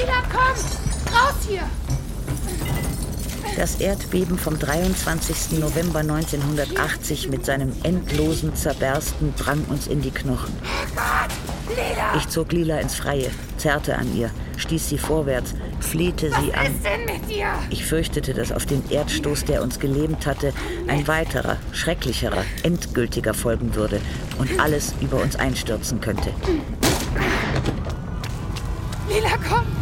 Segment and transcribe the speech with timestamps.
[0.00, 1.14] Lila, komm!
[1.14, 1.62] Raus hier!
[3.56, 5.58] Das Erdbeben vom 23.
[5.58, 10.54] November 1980 mit seinem endlosen Zerbersten drang uns in die Knochen.
[12.16, 16.74] Ich zog Lila ins Freie, zerrte an ihr, stieß sie vorwärts, flehte sie an.
[17.68, 20.54] Ich fürchtete, dass auf den Erdstoß, der uns gelähmt hatte,
[20.86, 24.00] ein weiterer, schrecklicherer, endgültiger folgen würde
[24.38, 26.32] und alles über uns einstürzen könnte.
[29.10, 29.79] Lila, komm!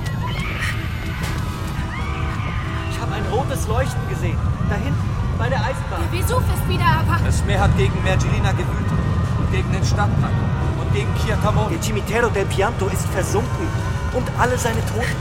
[3.59, 4.39] Rotes Leuchten gesehen.
[4.69, 6.03] Da hinten, bei der Eisenbahn.
[6.13, 7.27] Der Vesuv ist wieder erwacht.
[7.27, 8.99] Das Meer hat gegen Mergelina gewütet
[9.39, 10.35] und gegen den Stadtbrand
[10.81, 11.71] und gegen Chiatamone.
[11.71, 13.69] Der Cimitero del Pianto ist versunken.
[14.15, 15.17] Und alle seine Toten.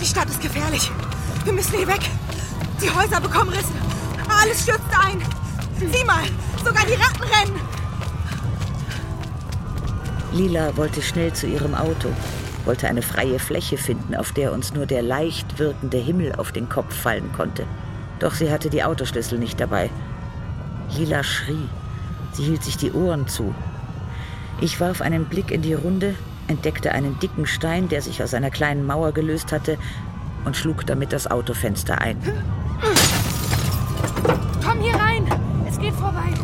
[0.00, 0.90] Die Stadt ist gefährlich.
[1.44, 2.02] Wir müssen hier weg.
[2.82, 3.72] Die Häuser bekommen Risse.
[4.28, 5.22] Alles stürzt ein.
[5.78, 6.24] Sieh mal,
[6.64, 7.60] sogar die Ratten rennen.
[10.32, 12.10] Lila wollte schnell zu ihrem Auto,
[12.68, 16.68] wollte eine freie Fläche finden, auf der uns nur der leicht wirkende Himmel auf den
[16.68, 17.64] Kopf fallen konnte.
[18.20, 19.90] Doch sie hatte die Autoschlüssel nicht dabei.
[20.96, 21.68] Lila schrie.
[22.32, 23.54] Sie hielt sich die Ohren zu.
[24.60, 26.14] Ich warf einen Blick in die Runde,
[26.46, 29.78] entdeckte einen dicken Stein, der sich aus einer kleinen Mauer gelöst hatte,
[30.44, 32.18] und schlug damit das Autofenster ein.
[34.64, 35.26] Komm hier rein!
[35.66, 36.34] Es geht vorbei.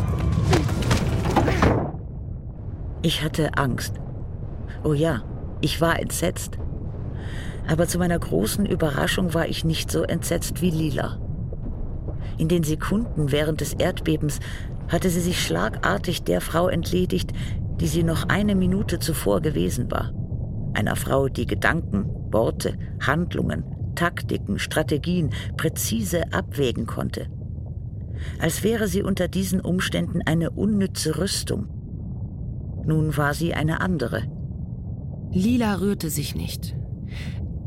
[3.03, 3.93] Ich hatte Angst.
[4.83, 5.21] Oh ja,
[5.61, 6.57] ich war entsetzt.
[7.67, 11.19] Aber zu meiner großen Überraschung war ich nicht so entsetzt wie Lila.
[12.37, 14.39] In den Sekunden während des Erdbebens
[14.87, 17.31] hatte sie sich schlagartig der Frau entledigt,
[17.79, 20.13] die sie noch eine Minute zuvor gewesen war.
[20.73, 23.63] Einer Frau, die Gedanken, Worte, Handlungen,
[23.95, 27.27] Taktiken, Strategien präzise abwägen konnte.
[28.39, 31.67] Als wäre sie unter diesen Umständen eine unnütze Rüstung.
[32.85, 34.23] Nun war sie eine andere.
[35.31, 36.75] Lila rührte sich nicht.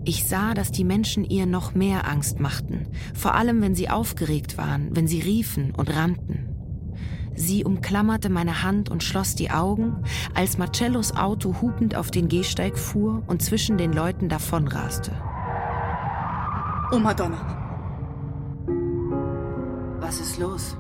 [0.05, 4.57] Ich sah, dass die Menschen ihr noch mehr Angst machten, vor allem wenn sie aufgeregt
[4.57, 6.49] waren, wenn sie riefen und rannten.
[7.35, 10.03] Sie umklammerte meine Hand und schloss die Augen,
[10.35, 15.13] als Marcellos Auto hupend auf den Gehsteig fuhr und zwischen den Leuten davonraste.
[16.91, 17.39] Oh Madonna,
[20.01, 20.77] Was ist los?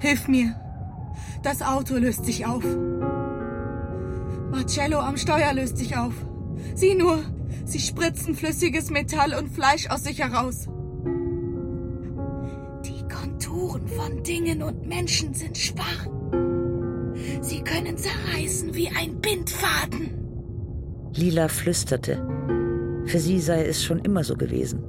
[0.00, 0.54] hilf mir.
[1.42, 2.64] Das Auto löst sich auf.
[4.50, 6.14] Marcello am Steuer löst sich auf.
[6.74, 7.18] Sieh nur,
[7.64, 10.68] sie spritzen flüssiges Metall und Fleisch aus sich heraus.
[12.84, 16.06] Die Konturen von Dingen und Menschen sind schwach.
[17.40, 20.18] Sie können zerreißen wie ein Bindfaden.
[21.14, 22.22] Lila flüsterte.
[23.06, 24.82] Für sie sei es schon immer so gewesen.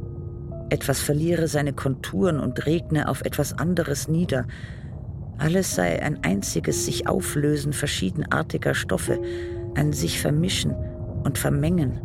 [0.69, 4.45] Etwas verliere seine Konturen und regne auf etwas anderes nieder.
[5.39, 9.21] Alles sei ein einziges sich auflösen verschiedenartiger Stoffe,
[9.73, 10.75] ein sich vermischen
[11.23, 12.01] und vermengen.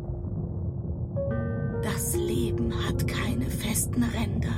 [1.83, 4.55] Das Leben hat keine festen Ränder.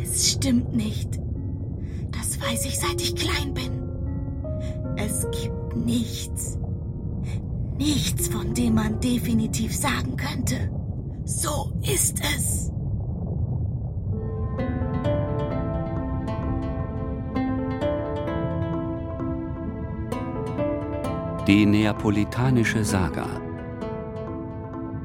[0.00, 1.20] Es stimmt nicht.
[2.12, 3.82] Das weiß ich, seit ich klein bin.
[4.96, 6.56] Es gibt nichts.
[7.78, 10.70] Nichts, von dem man definitiv sagen könnte.
[11.24, 12.70] So ist es.
[21.50, 23.26] Die Neapolitanische Saga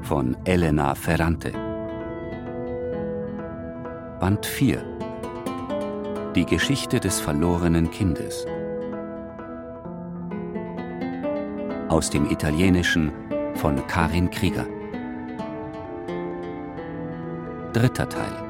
[0.02, 1.50] von Elena Ferrante.
[4.20, 4.80] Band 4
[6.36, 8.46] Die Geschichte des verlorenen Kindes.
[11.88, 13.10] Aus dem Italienischen
[13.56, 14.66] von Karin Krieger.
[17.72, 18.45] Dritter Teil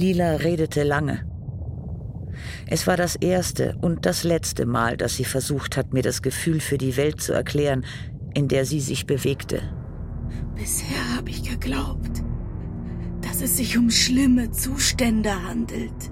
[0.00, 1.26] Lila redete lange.
[2.66, 6.60] Es war das erste und das letzte Mal, dass sie versucht hat, mir das Gefühl
[6.60, 7.84] für die Welt zu erklären,
[8.32, 9.60] in der sie sich bewegte.
[10.54, 12.22] Bisher habe ich geglaubt,
[13.20, 16.10] dass es sich um schlimme Zustände handelt.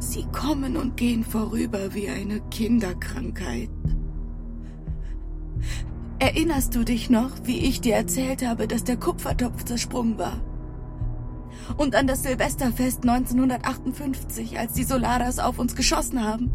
[0.00, 3.70] Sie kommen und gehen vorüber wie eine Kinderkrankheit.
[6.18, 10.40] Erinnerst du dich noch, wie ich dir erzählt habe, dass der Kupfertopf zersprungen war?
[11.76, 16.52] Und an das Silvesterfest 1958, als die Solaras auf uns geschossen haben.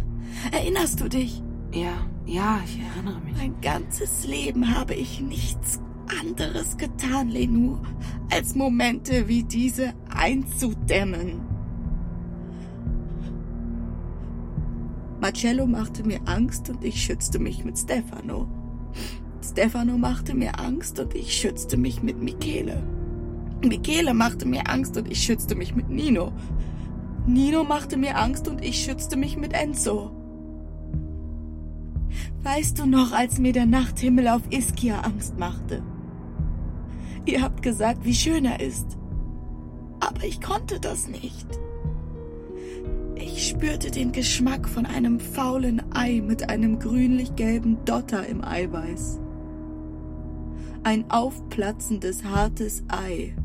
[0.52, 1.42] Erinnerst du dich?
[1.74, 3.36] Ja, ja, ich erinnere mich.
[3.38, 5.80] Mein ganzes Leben habe ich nichts
[6.22, 7.82] anderes getan, Lenur,
[8.32, 11.42] als Momente wie diese einzudämmen.
[15.20, 18.48] Marcello machte mir Angst und ich schützte mich mit Stefano.
[19.44, 22.84] Stefano machte mir Angst und ich schützte mich mit Michele.
[23.64, 26.32] Michele machte mir Angst und ich schützte mich mit Nino.
[27.26, 30.12] Nino machte mir Angst und ich schützte mich mit Enzo.
[32.44, 35.84] Weißt du noch, als mir der Nachthimmel auf Ischia Angst machte?
[37.26, 38.98] Ihr habt gesagt, wie schön er ist.
[40.00, 41.48] Aber ich konnte das nicht.
[43.16, 49.20] Ich spürte den Geschmack von einem faulen Ei mit einem grünlich-gelben Dotter im Eiweiß.
[50.84, 53.36] Ein aufplatzendes, hartes Ei.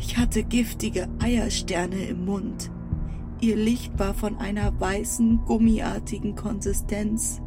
[0.00, 2.70] Ich hatte giftige Eiersterne im Mund.
[3.40, 7.40] Ihr Licht war von einer weißen, gummiartigen Konsistenz.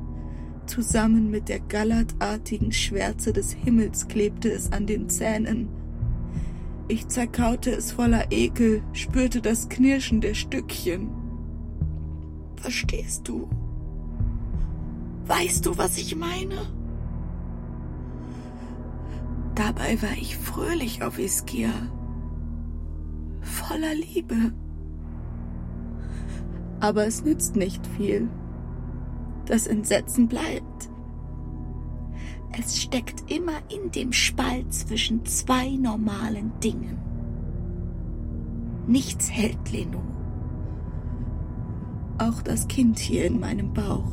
[0.66, 5.70] Zusammen mit der gallertartigen Schwärze des Himmels klebte es an den Zähnen.
[6.88, 11.10] Ich zerkaute es voller Ekel, spürte das Knirschen der Stückchen.
[12.58, 13.50] Verstehst du?
[15.26, 16.56] Weißt du, was ich meine?
[19.56, 21.72] Dabei war ich fröhlich auf Ischia,
[23.42, 24.54] voller Liebe.
[26.80, 28.30] Aber es nützt nicht viel.
[29.46, 30.90] Das Entsetzen bleibt.
[32.58, 36.98] Es steckt immer in dem Spalt zwischen zwei normalen Dingen.
[38.88, 40.02] Nichts hält Leno.
[42.18, 44.12] Auch das Kind hier in meinem Bauch.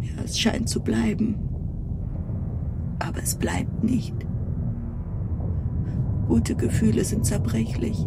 [0.00, 1.36] Ja, es scheint zu bleiben.
[2.98, 4.14] Aber es bleibt nicht.
[6.26, 8.06] Gute Gefühle sind zerbrechlich.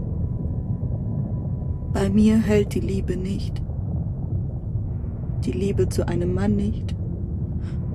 [1.94, 3.64] Bei mir hält die Liebe nicht
[5.46, 6.96] die Liebe zu einem Mann nicht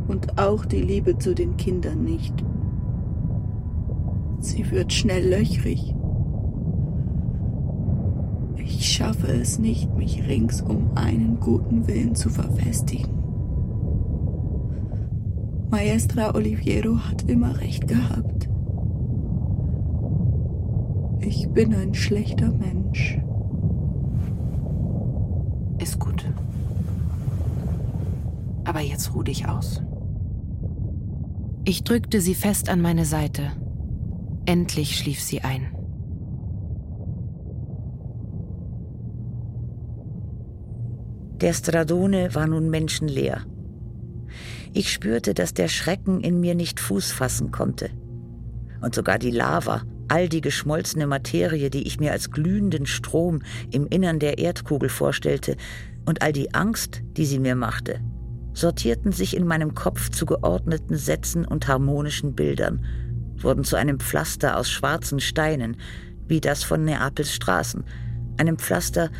[0.06, 2.34] und auch die Liebe zu den Kindern nicht.
[4.40, 5.94] Sie wird schnell löchrig.
[8.56, 13.16] Ich schaffe es nicht, mich rings um einen guten Willen zu verfestigen.
[15.70, 18.48] Maestra Oliviero hat immer recht gehabt.
[21.20, 23.20] Ich bin ein schlechter Mensch.
[25.78, 26.24] Ist gut.
[28.64, 29.82] Aber jetzt ruh dich aus.
[31.64, 33.52] Ich drückte sie fest an meine Seite.
[34.46, 35.68] Endlich schlief sie ein.
[41.40, 43.44] Der Stradone war nun menschenleer.
[44.72, 47.90] Ich spürte, dass der Schrecken in mir nicht Fuß fassen konnte.
[48.80, 53.86] Und sogar die Lava, all die geschmolzene Materie, die ich mir als glühenden Strom im
[53.86, 55.56] Innern der Erdkugel vorstellte,
[56.06, 58.00] und all die Angst, die sie mir machte,
[58.54, 62.84] sortierten sich in meinem Kopf zu geordneten Sätzen und harmonischen Bildern,
[63.36, 65.76] wurden zu einem Pflaster aus schwarzen Steinen,
[66.26, 67.84] wie das von Neapels Straßen,
[68.38, 69.10] einem Pflaster,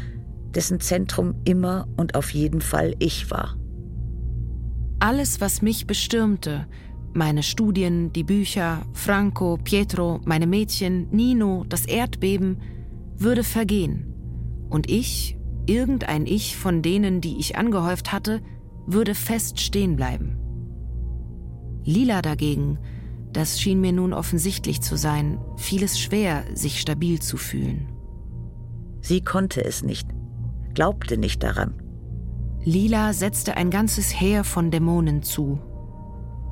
[0.55, 3.57] dessen Zentrum immer und auf jeden Fall ich war.
[4.99, 6.67] Alles, was mich bestürmte,
[7.19, 12.63] meine Studien, die Bücher, Franco, Pietro, meine Mädchen, Nino, das Erdbeben,
[13.17, 14.15] würde vergehen.
[14.71, 15.37] Und ich,
[15.67, 18.41] irgendein Ich von denen, die ich angehäuft hatte,
[18.87, 20.39] würde fest stehen bleiben.
[21.85, 22.79] Lila dagegen,
[23.33, 27.89] das schien mir nun offensichtlich zu sein, fiel es schwer, sich stabil zu fühlen.
[29.01, 30.09] Sie konnte es nicht,
[30.75, 31.75] glaubte nicht daran.
[32.65, 35.59] Lila setzte ein ganzes Heer von Dämonen zu.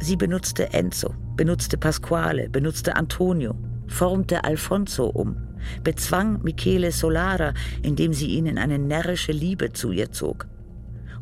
[0.00, 3.54] Sie benutzte Enzo, benutzte Pasquale, benutzte Antonio,
[3.86, 5.36] formte Alfonso um,
[5.82, 10.46] bezwang Michele Solara, indem sie ihn in eine närrische Liebe zu ihr zog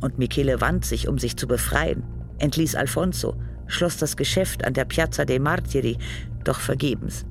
[0.05, 2.05] und Michele wand sich, um sich zu befreien,
[2.39, 5.97] entließ Alfonso, schloss das Geschäft an der Piazza dei Martiri,
[6.45, 7.25] doch vergebens.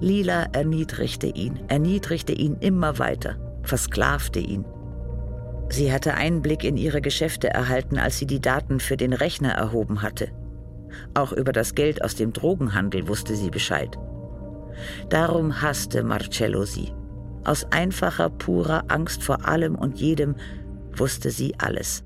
[0.00, 4.64] Lila erniedrigte ihn, erniedrigte ihn immer weiter, versklavte ihn.
[5.68, 10.02] Sie hatte Einblick in ihre Geschäfte erhalten, als sie die Daten für den Rechner erhoben
[10.02, 10.30] hatte.
[11.14, 13.96] Auch über das Geld aus dem Drogenhandel wusste sie Bescheid.
[15.08, 16.92] Darum hasste Marcello sie.
[17.44, 20.34] Aus einfacher, purer Angst vor allem und jedem
[20.92, 22.02] wusste sie alles.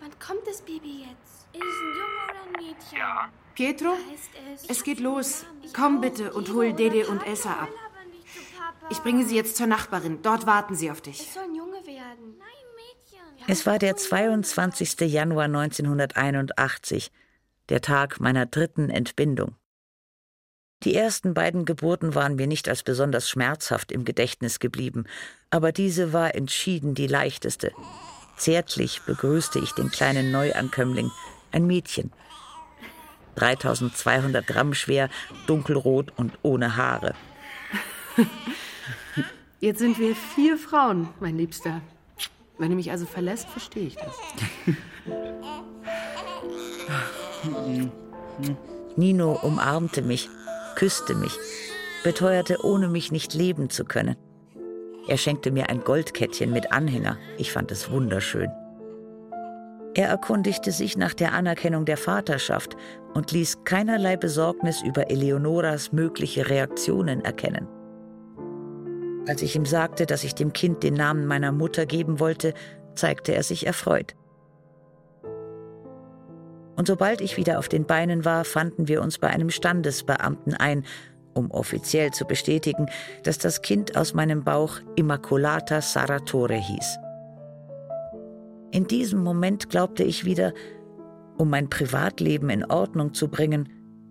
[0.00, 1.46] Wann kommt das Baby jetzt?
[1.52, 2.98] Ist es ein Junge oder ein Mädchen?
[2.98, 3.28] Ja.
[3.54, 4.30] Pietro, Heißt
[4.64, 5.44] es, es geht los.
[5.76, 7.68] Komm bitte und hol Dede und Essa ab.
[8.90, 10.20] Ich bringe sie jetzt zur Nachbarin.
[10.22, 11.20] Dort warten sie auf dich.
[11.20, 11.73] Es soll ein Junge.
[13.46, 15.00] Es war der 22.
[15.00, 17.12] Januar 1981,
[17.68, 19.56] der Tag meiner dritten Entbindung.
[20.82, 25.04] Die ersten beiden Geburten waren mir nicht als besonders schmerzhaft im Gedächtnis geblieben,
[25.50, 27.72] aber diese war entschieden die leichteste.
[28.36, 31.10] Zärtlich begrüßte ich den kleinen Neuankömmling,
[31.52, 32.12] ein Mädchen.
[33.36, 35.08] 3200 Gramm schwer,
[35.46, 37.14] dunkelrot und ohne Haare.
[39.60, 41.80] Jetzt sind wir vier Frauen, mein Liebster.
[42.58, 44.14] Wenn du mich also verlässt, verstehe ich das.
[48.96, 50.28] Nino umarmte mich,
[50.76, 51.36] küsste mich,
[52.04, 54.16] beteuerte, ohne mich nicht leben zu können.
[55.08, 57.18] Er schenkte mir ein Goldkettchen mit Anhänger.
[57.36, 58.50] Ich fand es wunderschön.
[59.94, 62.76] Er erkundigte sich nach der Anerkennung der Vaterschaft
[63.14, 67.68] und ließ keinerlei Besorgnis über Eleonoras mögliche Reaktionen erkennen.
[69.26, 72.54] Als ich ihm sagte, dass ich dem Kind den Namen meiner Mutter geben wollte,
[72.94, 74.14] zeigte er sich erfreut.
[76.76, 80.84] Und sobald ich wieder auf den Beinen war, fanden wir uns bei einem Standesbeamten ein,
[81.34, 82.86] um offiziell zu bestätigen,
[83.22, 86.98] dass das Kind aus meinem Bauch Immaculata Saratore hieß.
[88.72, 90.52] In diesem Moment glaubte ich wieder,
[91.38, 93.68] um mein Privatleben in Ordnung zu bringen,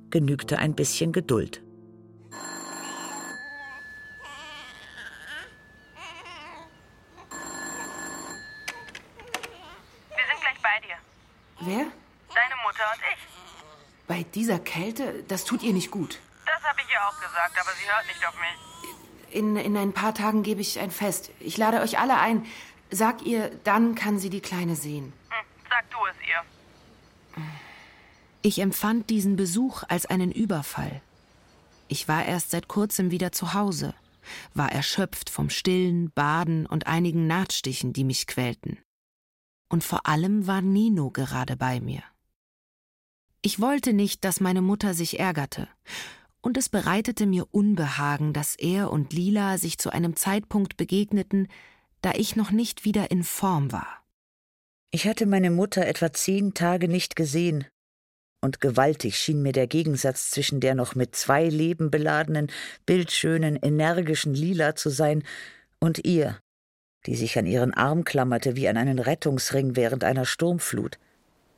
[0.10, 1.62] genügte ein bisschen Geduld.
[10.10, 10.96] Wir sind gleich bei dir.
[11.65, 11.86] Wer?
[12.34, 13.27] Deine Mutter und ich.
[14.08, 16.20] Bei dieser Kälte, das tut ihr nicht gut.
[16.46, 19.34] Das habe ich ihr auch gesagt, aber sie hört nicht auf mich.
[19.34, 21.32] In, in ein paar Tagen gebe ich ein Fest.
[21.39, 22.46] Ich lade euch alle ein.
[22.91, 25.13] Sag ihr, dann kann sie die Kleine sehen.
[25.29, 27.43] Hm, sag du es ihr.
[28.41, 31.01] Ich empfand diesen Besuch als einen Überfall.
[31.88, 33.93] Ich war erst seit kurzem wieder zu Hause,
[34.53, 38.79] war erschöpft vom Stillen, Baden und einigen Nahtstichen, die mich quälten.
[39.73, 42.03] Und vor allem war Nino gerade bei mir.
[43.41, 45.67] Ich wollte nicht, dass meine Mutter sich ärgerte,
[46.41, 51.47] und es bereitete mir Unbehagen, dass er und Lila sich zu einem Zeitpunkt begegneten,
[52.01, 54.05] da ich noch nicht wieder in Form war.
[54.91, 57.65] Ich hatte meine Mutter etwa zehn Tage nicht gesehen,
[58.41, 62.51] und gewaltig schien mir der Gegensatz zwischen der noch mit zwei Leben beladenen,
[62.85, 65.23] bildschönen, energischen Lila zu sein
[65.79, 66.37] und ihr,
[67.05, 70.98] die sich an ihren Arm klammerte wie an einen Rettungsring während einer Sturmflut,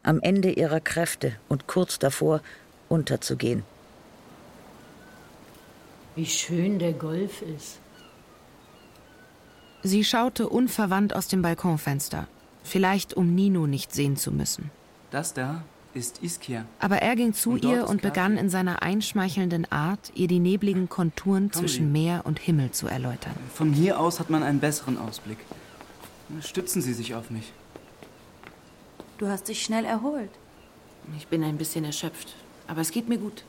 [0.04, 2.42] am Ende ihrer Kräfte und kurz davor
[2.90, 3.64] unterzugehen.
[6.16, 7.80] Wie schön der Golf ist.
[9.84, 12.28] Sie schaute unverwandt aus dem Balkonfenster,
[12.64, 14.72] vielleicht um Nino nicht sehen zu müssen.
[15.12, 15.64] Das da
[15.96, 16.66] ist Ischia.
[16.80, 20.90] Aber er ging zu Und ihr und begann in seiner einschmeichelnden Art, ihr die nebligen
[20.90, 21.92] Konturen zwischen Sie.
[21.92, 23.36] Meer und Himmel zu erläutern.
[23.54, 25.38] Von hier aus hat man einen besseren Ausblick.
[26.42, 27.52] Stützen Sie sich auf mich.
[29.18, 30.32] Du hast dich schnell erholt.
[31.18, 32.36] Ich bin ein bisschen erschöpft,
[32.68, 33.44] aber es geht mir gut.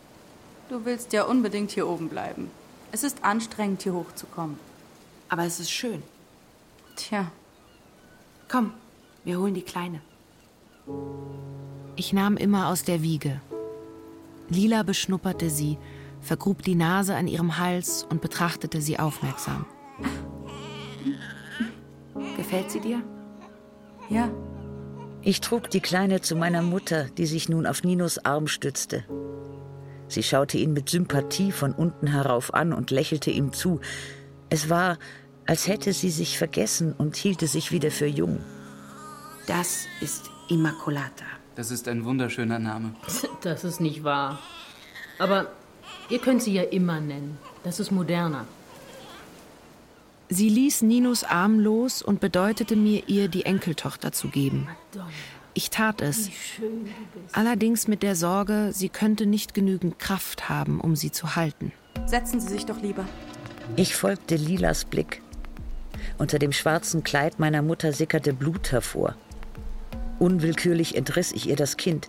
[0.68, 2.50] Du willst ja unbedingt hier oben bleiben.
[2.92, 4.58] Es ist anstrengend, hier hochzukommen.
[5.28, 6.02] Aber es ist schön.
[6.94, 7.30] Tja,
[8.48, 8.72] Komm,
[9.24, 10.00] wir holen die Kleine.
[11.96, 13.40] Ich nahm immer aus der Wiege.
[14.48, 15.78] Lila beschnupperte sie,
[16.20, 19.66] vergrub die Nase an ihrem Hals und betrachtete sie aufmerksam.
[22.36, 23.02] Gefällt sie dir?
[24.08, 24.30] ja.
[25.22, 29.04] Ich trug die Kleine zu meiner Mutter, die sich nun auf Ninos Arm stützte.
[30.06, 33.80] Sie schaute ihn mit Sympathie von unten herauf an und lächelte ihm zu.
[34.50, 34.98] Es war,
[35.46, 38.38] als hätte sie sich vergessen und hielte sich wieder für jung.
[39.48, 41.24] Das ist Immaculata.
[41.56, 42.94] Das ist ein wunderschöner Name.
[43.42, 44.38] Das ist nicht wahr.
[45.18, 45.46] Aber
[46.10, 47.38] ihr könnt sie ja immer nennen.
[47.64, 48.44] Das ist moderner.
[50.28, 54.68] Sie ließ Ninos Arm los und bedeutete mir, ihr die Enkeltochter zu geben.
[55.54, 56.30] Ich tat es,
[57.32, 61.72] allerdings mit der Sorge, sie könnte nicht genügend Kraft haben, um sie zu halten.
[62.06, 63.04] Setzen Sie sich doch lieber.
[63.76, 65.22] Ich folgte Lilas Blick.
[66.18, 69.14] Unter dem schwarzen Kleid meiner Mutter sickerte Blut hervor.
[70.18, 72.08] Unwillkürlich entriss ich ihr das Kind.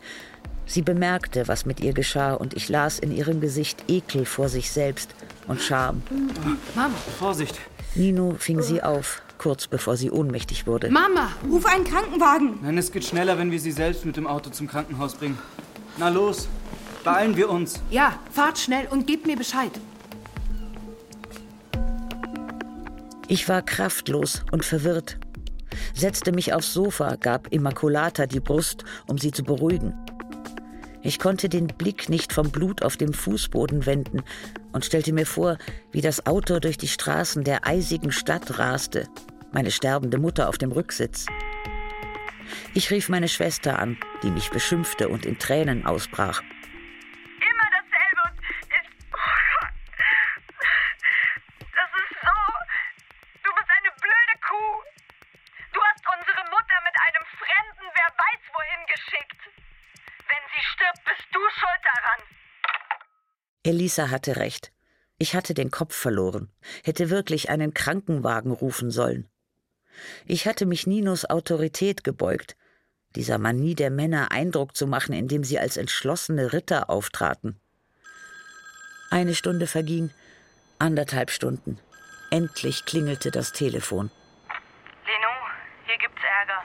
[0.65, 4.71] Sie bemerkte, was mit ihr geschah, und ich las in ihrem Gesicht Ekel vor sich
[4.71, 5.15] selbst
[5.47, 6.03] und Scham.
[7.19, 7.59] Vorsicht!
[7.95, 10.89] Nino fing sie auf, kurz bevor sie ohnmächtig wurde.
[10.89, 11.31] Mama!
[11.49, 12.59] Ruf einen Krankenwagen!
[12.61, 15.37] Nein, es geht schneller, wenn wir sie selbst mit dem Auto zum Krankenhaus bringen.
[15.97, 16.47] Na los,
[17.03, 17.81] beeilen wir uns.
[17.89, 19.71] Ja, fahrt schnell und gebt mir Bescheid.
[23.29, 25.17] Ich war kraftlos und verwirrt,
[25.93, 29.93] setzte mich aufs Sofa, gab Immaculata die Brust, um sie zu beruhigen.
[31.01, 34.23] Ich konnte den Blick nicht vom Blut auf dem Fußboden wenden
[34.73, 35.57] und stellte mir vor,
[35.91, 39.07] wie das Auto durch die Straßen der eisigen Stadt raste,
[39.51, 41.25] meine sterbende Mutter auf dem Rücksitz.
[42.73, 46.41] Ich rief meine Schwester an, die mich beschimpfte und in Tränen ausbrach.
[63.67, 64.71] Elisa hatte recht.
[65.17, 66.49] Ich hatte den Kopf verloren,
[66.85, 69.27] hätte wirklich einen Krankenwagen rufen sollen.
[70.25, 72.55] Ich hatte mich Ninos Autorität gebeugt,
[73.17, 77.59] dieser Manie der Männer Eindruck zu machen, indem sie als entschlossene Ritter auftraten.
[79.09, 80.11] Eine Stunde verging,
[80.79, 81.77] anderthalb Stunden.
[82.31, 84.11] Endlich klingelte das Telefon.
[85.05, 85.33] Lenu,
[85.87, 86.61] hier gibt's Ärger.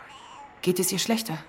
[0.60, 1.42] Geht es ihr schlechter?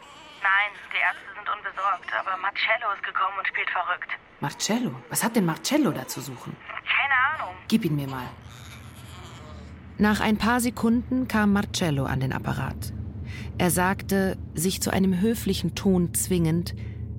[1.93, 4.09] Unbesorgt, aber Marcello ist gekommen und spielt verrückt.
[4.39, 4.95] Marcello?
[5.09, 6.55] Was hat denn Marcello da zu suchen?
[6.67, 7.55] Keine Ahnung.
[7.67, 8.27] Gib ihn mir mal.
[9.97, 12.93] Nach ein paar Sekunden kam Marcello an den Apparat.
[13.57, 16.73] Er sagte, sich zu einem höflichen Ton zwingend,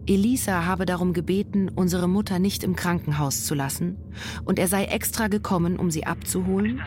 [0.07, 3.97] Elisa habe darum gebeten, unsere Mutter nicht im Krankenhaus zu lassen,
[4.45, 6.83] und er sei extra gekommen, um sie abzuholen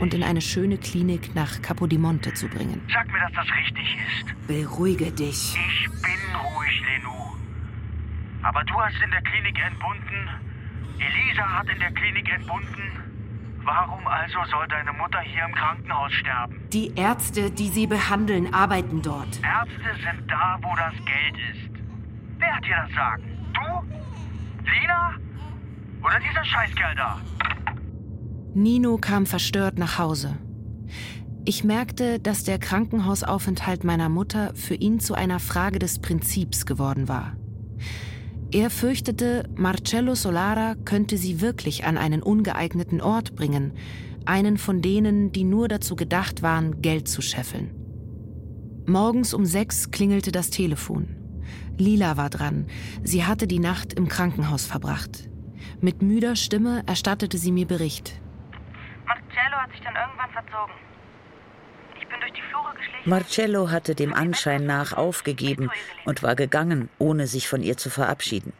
[0.00, 2.80] und in eine schöne Klinik nach Capodimonte zu bringen.
[2.92, 4.46] Sag mir, dass das richtig ist.
[4.46, 5.54] Beruhige dich.
[5.54, 7.14] Ich bin ruhig, Lenu.
[8.42, 10.28] Aber du hast in der Klinik entbunden.
[10.98, 13.04] Elisa hat in der Klinik entbunden.
[13.64, 16.60] Warum also soll deine Mutter hier im Krankenhaus sterben?
[16.72, 19.40] Die Ärzte, die sie behandeln, arbeiten dort.
[19.42, 21.83] Ärzte sind da, wo das Geld ist.
[22.44, 23.24] Wer hat dir das sagen?
[23.54, 24.70] Du?
[24.70, 25.14] Lina?
[26.02, 27.18] Oder dieser Scheißkerl da?
[28.54, 30.36] Nino kam verstört nach Hause.
[31.46, 37.08] Ich merkte, dass der Krankenhausaufenthalt meiner Mutter für ihn zu einer Frage des Prinzips geworden
[37.08, 37.34] war.
[38.52, 43.72] Er fürchtete, Marcello Solara könnte sie wirklich an einen ungeeigneten Ort bringen,
[44.26, 47.70] einen von denen, die nur dazu gedacht waren, Geld zu scheffeln.
[48.86, 51.23] Morgens um sechs klingelte das Telefon.
[51.78, 52.66] Lila war dran.
[53.02, 55.28] Sie hatte die Nacht im Krankenhaus verbracht.
[55.80, 58.20] Mit müder Stimme erstattete sie mir Bericht.
[59.06, 60.72] Marcello hat sich dann irgendwann verzogen.
[61.96, 63.10] Ich bin durch die Flure geschlichen.
[63.10, 65.70] Marcello hatte dem Anschein nach aufgegeben
[66.04, 68.52] und war gegangen, ohne sich von ihr zu verabschieden.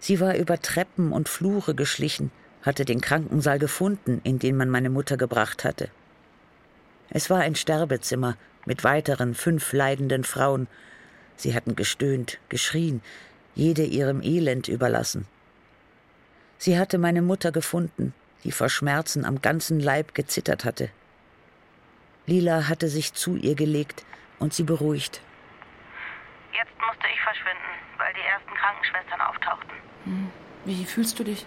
[0.00, 2.30] Sie war über Treppen und Flure geschlichen,
[2.62, 5.90] hatte den Krankensaal gefunden, in den man meine Mutter gebracht hatte.
[7.10, 10.68] Es war ein Sterbezimmer mit weiteren fünf leidenden Frauen.
[11.38, 13.00] Sie hatten gestöhnt, geschrien,
[13.54, 15.26] jede ihrem Elend überlassen.
[16.58, 20.90] Sie hatte meine Mutter gefunden, die vor Schmerzen am ganzen Leib gezittert hatte.
[22.26, 24.04] Lila hatte sich zu ihr gelegt
[24.40, 25.20] und sie beruhigt.
[26.52, 29.70] Jetzt musste ich verschwinden, weil die ersten Krankenschwestern auftauchten.
[30.04, 30.30] Hm.
[30.64, 31.46] Wie fühlst du dich?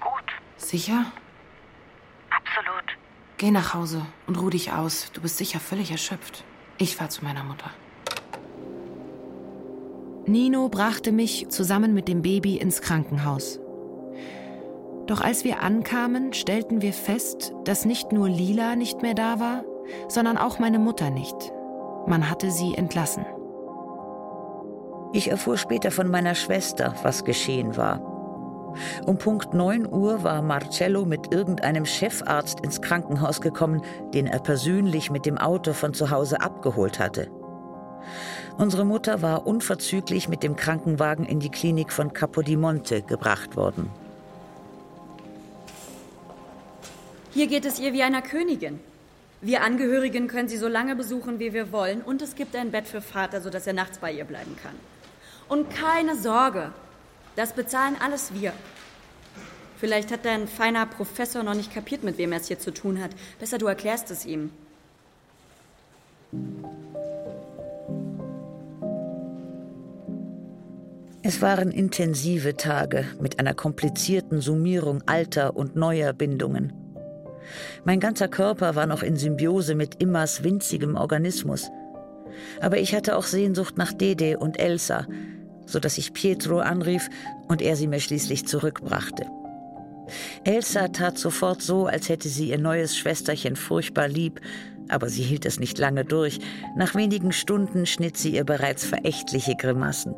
[0.00, 0.30] Gut.
[0.58, 1.10] Sicher?
[2.28, 2.98] Absolut.
[3.38, 5.10] Geh nach Hause und ruh dich aus.
[5.12, 6.44] Du bist sicher völlig erschöpft.
[6.76, 7.70] Ich fahr zu meiner Mutter.
[10.28, 13.58] Nino brachte mich zusammen mit dem Baby ins Krankenhaus.
[15.06, 19.64] Doch als wir ankamen, stellten wir fest, dass nicht nur Lila nicht mehr da war,
[20.08, 21.34] sondern auch meine Mutter nicht.
[22.06, 23.24] Man hatte sie entlassen.
[25.14, 28.02] Ich erfuhr später von meiner Schwester, was geschehen war.
[29.06, 33.80] Um Punkt 9 Uhr war Marcello mit irgendeinem Chefarzt ins Krankenhaus gekommen,
[34.12, 37.30] den er persönlich mit dem Auto von zu Hause abgeholt hatte.
[38.58, 43.88] Unsere Mutter war unverzüglich mit dem Krankenwagen in die Klinik von Capodimonte gebracht worden.
[47.30, 48.80] Hier geht es ihr wie einer Königin.
[49.40, 52.88] Wir Angehörigen können sie so lange besuchen, wie wir wollen, und es gibt ein Bett
[52.88, 54.74] für Vater, sodass er nachts bei ihr bleiben kann.
[55.48, 56.72] Und keine Sorge,
[57.36, 58.52] das bezahlen alles wir.
[59.78, 63.00] Vielleicht hat dein feiner Professor noch nicht kapiert, mit wem er es hier zu tun
[63.00, 63.12] hat.
[63.38, 64.50] Besser du erklärst es ihm.
[71.28, 76.72] Es waren intensive Tage mit einer komplizierten Summierung alter und neuer Bindungen.
[77.84, 81.68] Mein ganzer Körper war noch in Symbiose mit Immas winzigem Organismus.
[82.62, 85.06] Aber ich hatte auch Sehnsucht nach Dede und Elsa,
[85.66, 87.10] so dass ich Pietro anrief
[87.46, 89.26] und er sie mir schließlich zurückbrachte.
[90.44, 94.40] Elsa tat sofort so, als hätte sie ihr neues Schwesterchen furchtbar lieb,
[94.88, 96.38] aber sie hielt es nicht lange durch.
[96.74, 100.14] Nach wenigen Stunden schnitt sie ihr bereits verächtliche Grimassen.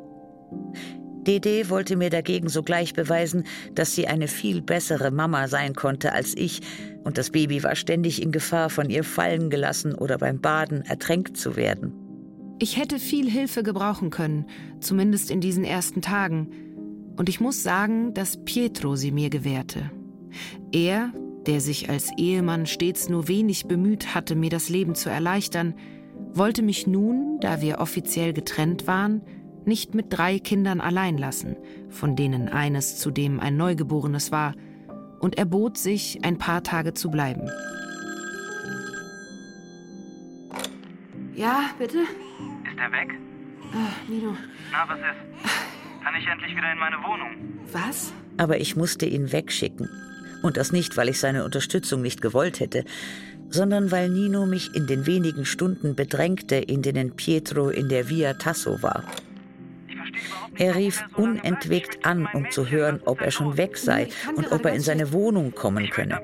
[1.26, 6.36] Dede wollte mir dagegen sogleich beweisen, dass sie eine viel bessere Mama sein konnte als
[6.36, 6.60] ich,
[7.04, 11.36] und das Baby war ständig in Gefahr, von ihr fallen gelassen oder beim Baden ertränkt
[11.36, 11.92] zu werden.
[12.58, 14.46] Ich hätte viel Hilfe gebrauchen können,
[14.80, 16.50] zumindest in diesen ersten Tagen.
[17.16, 19.90] Und ich muss sagen, dass Pietro sie mir gewährte.
[20.72, 21.12] Er,
[21.46, 25.74] der sich als Ehemann stets nur wenig bemüht hatte, mir das Leben zu erleichtern,
[26.32, 29.22] wollte mich nun, da wir offiziell getrennt waren,
[29.66, 31.56] nicht mit drei Kindern allein lassen,
[31.88, 34.54] von denen eines zudem ein Neugeborenes war,
[35.20, 37.50] und erbot sich, ein paar Tage zu bleiben.
[41.34, 41.98] Ja, bitte?
[41.98, 43.14] Ist er weg?
[43.72, 44.36] Ah, Nino.
[44.72, 46.02] Na, was ist?
[46.02, 47.30] Kann ich endlich wieder in meine Wohnung?
[47.72, 48.12] Was?
[48.36, 49.88] Aber ich musste ihn wegschicken.
[50.42, 52.84] Und das nicht, weil ich seine Unterstützung nicht gewollt hätte,
[53.50, 58.34] sondern weil Nino mich in den wenigen Stunden bedrängte, in denen Pietro in der Via
[58.34, 59.04] Tasso war.
[60.56, 64.74] Er rief unentwegt an, um zu hören, ob er schon weg sei und ob er
[64.74, 66.20] in seine Wohnung kommen könne.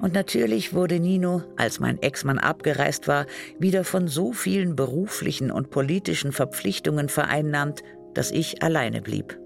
[0.00, 3.26] Und natürlich wurde Nino, als mein Ex-Mann abgereist war,
[3.58, 7.82] wieder von so vielen beruflichen und politischen Verpflichtungen vereinnahmt,
[8.14, 9.38] dass ich alleine blieb.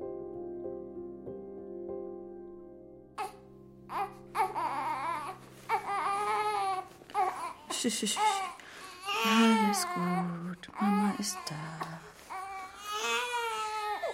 [9.27, 10.44] Alles gut,
[10.81, 11.55] Mama ist da.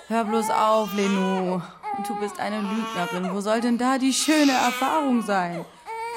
[0.08, 1.60] Hör bloß auf, Lenu.
[2.06, 3.32] Du bist eine Lügnerin.
[3.32, 5.64] Wo soll denn da die schöne Erfahrung sein?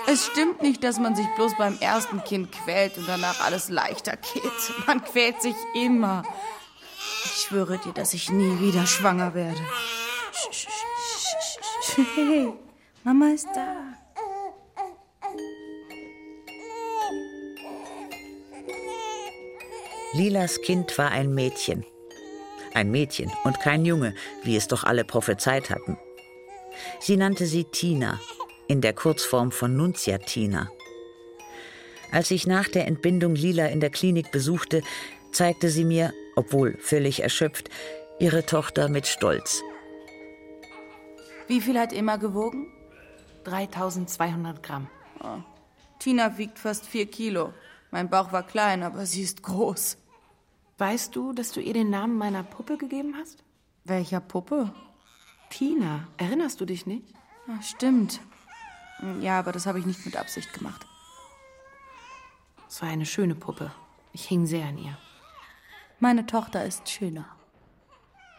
[0.07, 4.17] Es stimmt nicht, dass man sich bloß beim ersten Kind quält und danach alles leichter
[4.17, 4.87] geht.
[4.87, 6.23] Man quält sich immer.
[7.25, 9.61] Ich schwöre dir, dass ich nie wieder schwanger werde.
[12.15, 12.53] Hey,
[13.03, 13.92] Mama ist da.
[20.15, 21.83] Lilas Kind war ein Mädchen.
[22.75, 25.97] Ein Mädchen und kein Junge, wie es doch alle prophezeit hatten.
[26.99, 28.19] Sie nannte sie Tina,
[28.67, 30.69] in der Kurzform von Nunzia Tina.
[32.11, 34.83] Als ich nach der Entbindung Lila in der Klinik besuchte,
[35.31, 37.71] zeigte sie mir, obwohl völlig erschöpft,
[38.19, 39.63] ihre Tochter mit Stolz.
[41.47, 42.71] Wie viel hat Emma gewogen?
[43.45, 44.87] 3200 Gramm.
[45.23, 45.39] Oh.
[45.97, 47.51] Tina wiegt fast vier Kilo.
[47.89, 49.97] Mein Bauch war klein, aber sie ist groß.
[50.77, 53.43] Weißt du, dass du ihr den Namen meiner Puppe gegeben hast?
[53.83, 54.73] Welcher Puppe?
[55.49, 56.07] Tina.
[56.17, 57.13] Erinnerst du dich nicht?
[57.47, 58.19] Ja, stimmt.
[59.21, 60.85] Ja, aber das habe ich nicht mit Absicht gemacht.
[62.67, 63.71] Es war eine schöne Puppe.
[64.13, 64.97] Ich hing sehr an ihr.
[65.99, 67.25] Meine Tochter ist schöner.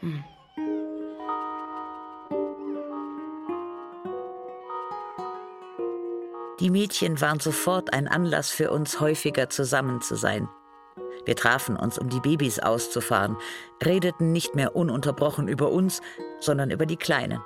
[0.00, 0.24] Hm.
[6.60, 10.48] Die Mädchen waren sofort ein Anlass für uns, häufiger zusammen zu sein.
[11.24, 13.36] Wir trafen uns, um die Babys auszufahren,
[13.84, 16.02] redeten nicht mehr ununterbrochen über uns,
[16.40, 17.40] sondern über die Kleinen.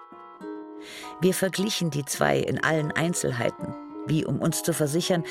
[1.21, 3.75] Wir verglichen die zwei in allen Einzelheiten,
[4.07, 5.25] wie um uns zu versichern,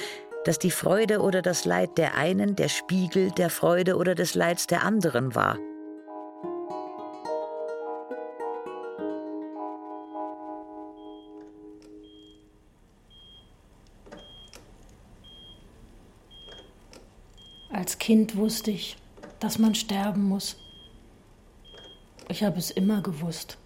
[0.45, 4.67] dass die Freude oder das Leid der einen der Spiegel der Freude oder des Leids
[4.67, 5.57] der anderen war.
[17.77, 18.97] Als Kind wusste ich,
[19.39, 20.55] dass man sterben muss.
[22.27, 23.59] Ich habe es immer gewusst.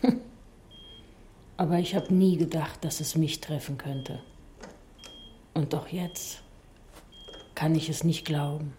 [1.58, 4.20] Aber ich habe nie gedacht, dass es mich treffen könnte.
[5.52, 6.40] Und doch jetzt
[7.54, 8.72] kann ich es nicht glauben.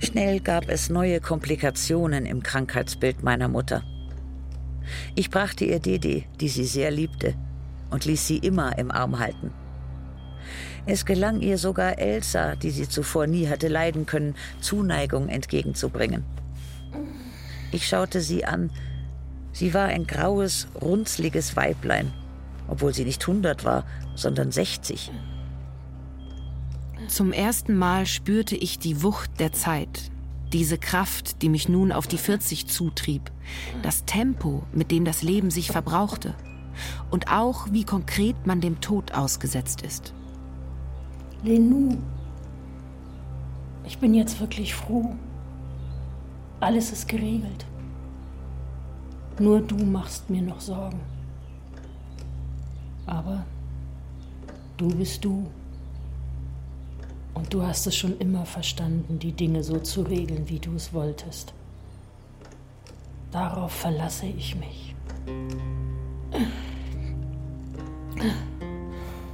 [0.00, 3.84] Schnell gab es neue Komplikationen im Krankheitsbild meiner Mutter.
[5.14, 7.34] Ich brachte ihr Dede, die sie sehr liebte,
[7.90, 9.52] und ließ sie immer im Arm halten.
[10.86, 16.24] Es gelang ihr sogar Elsa, die sie zuvor nie hatte leiden können, Zuneigung entgegenzubringen.
[17.72, 18.70] Ich schaute sie an.
[19.52, 22.12] Sie war ein graues, runzliges Weiblein,
[22.68, 25.10] obwohl sie nicht hundert war, sondern sechzig.
[27.08, 30.10] Zum ersten Mal spürte ich die Wucht der Zeit,
[30.52, 33.32] diese Kraft, die mich nun auf die 40 zutrieb,
[33.82, 36.34] das Tempo, mit dem das Leben sich verbrauchte
[37.10, 40.15] und auch, wie konkret man dem Tod ausgesetzt ist.
[41.46, 41.96] Lenou,
[43.84, 45.14] ich bin jetzt wirklich froh.
[46.58, 47.64] Alles ist geregelt.
[49.38, 50.98] Nur du machst mir noch Sorgen.
[53.06, 53.44] Aber
[54.76, 55.46] du bist du.
[57.34, 60.92] Und du hast es schon immer verstanden, die Dinge so zu regeln, wie du es
[60.92, 61.54] wolltest.
[63.30, 64.96] Darauf verlasse ich mich.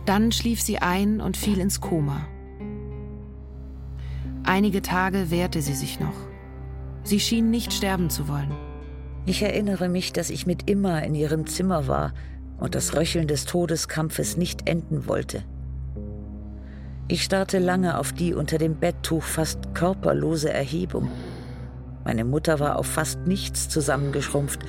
[0.05, 2.27] Dann schlief sie ein und fiel ins Koma.
[4.45, 6.17] Einige Tage wehrte sie sich noch.
[7.05, 8.53] Sie schien nicht sterben zu wollen.
[9.25, 12.13] Ich erinnere mich, dass ich mit Imma in ihrem Zimmer war
[12.59, 15.45] und das Röcheln des Todeskampfes nicht enden wollte.
[17.07, 21.11] Ich starrte lange auf die unter dem Betttuch fast körperlose Erhebung.
[22.05, 24.61] Meine Mutter war auf fast nichts zusammengeschrumpft,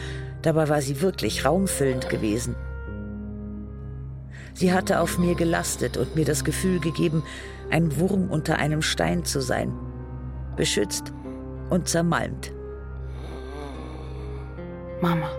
[0.43, 2.55] dabei war sie wirklich raumfüllend gewesen.
[4.53, 7.23] Sie hatte auf mir gelastet und mir das Gefühl gegeben,
[7.69, 9.73] ein Wurm unter einem Stein zu sein,
[10.55, 11.11] beschützt
[11.69, 12.51] und zermalmt.
[15.01, 15.29] Mama,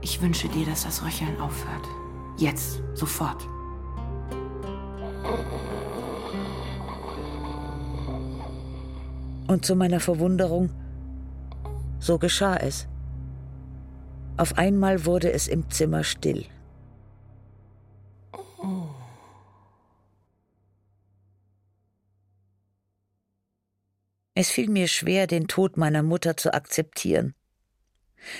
[0.00, 1.86] ich wünsche dir, dass das Röcheln aufhört.
[2.36, 3.48] Jetzt, sofort.
[9.48, 10.70] Und zu meiner Verwunderung,
[11.98, 12.86] so geschah es.
[14.36, 16.44] Auf einmal wurde es im Zimmer still.
[24.40, 27.34] Es fiel mir schwer, den Tod meiner Mutter zu akzeptieren.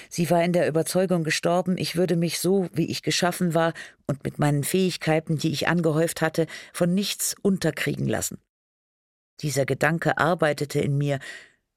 [0.08, 3.74] Sie war in der Überzeugung gestorben, ich würde mich so, wie ich geschaffen war
[4.06, 8.38] und mit meinen Fähigkeiten, die ich angehäuft hatte, von nichts unterkriegen lassen.
[9.40, 11.18] Dieser Gedanke arbeitete in mir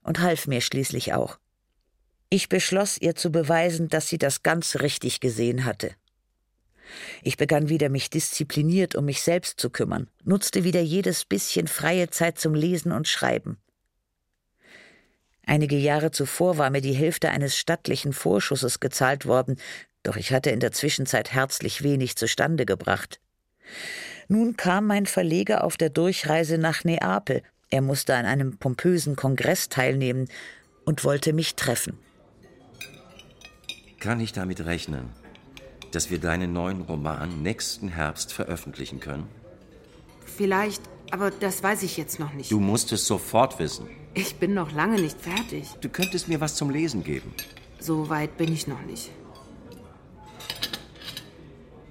[0.04, 1.40] und half mir schließlich auch.
[2.30, 5.96] Ich beschloss ihr zu beweisen, dass sie das ganz richtig gesehen hatte.
[7.24, 12.12] Ich begann wieder mich diszipliniert um mich selbst zu kümmern, nutzte wieder jedes bisschen freie
[12.12, 13.58] Zeit zum Lesen und Schreiben.
[15.52, 19.58] Einige Jahre zuvor war mir die Hälfte eines stattlichen Vorschusses gezahlt worden,
[20.02, 23.20] doch ich hatte in der Zwischenzeit herzlich wenig zustande gebracht.
[24.30, 27.44] Nun kam mein Verleger auf der Durchreise nach Neapel.
[27.70, 30.30] Er musste an einem pompösen Kongress teilnehmen
[30.86, 32.00] und wollte mich treffen.
[34.00, 35.10] Kann ich damit rechnen,
[35.92, 39.28] dass wir deinen neuen Roman nächsten Herbst veröffentlichen können?
[40.26, 42.50] Vielleicht, aber das weiß ich jetzt noch nicht.
[42.50, 43.90] Du musst es sofort wissen.
[44.14, 45.70] Ich bin noch lange nicht fertig.
[45.80, 47.34] Du könntest mir was zum Lesen geben.
[47.80, 49.10] So weit bin ich noch nicht.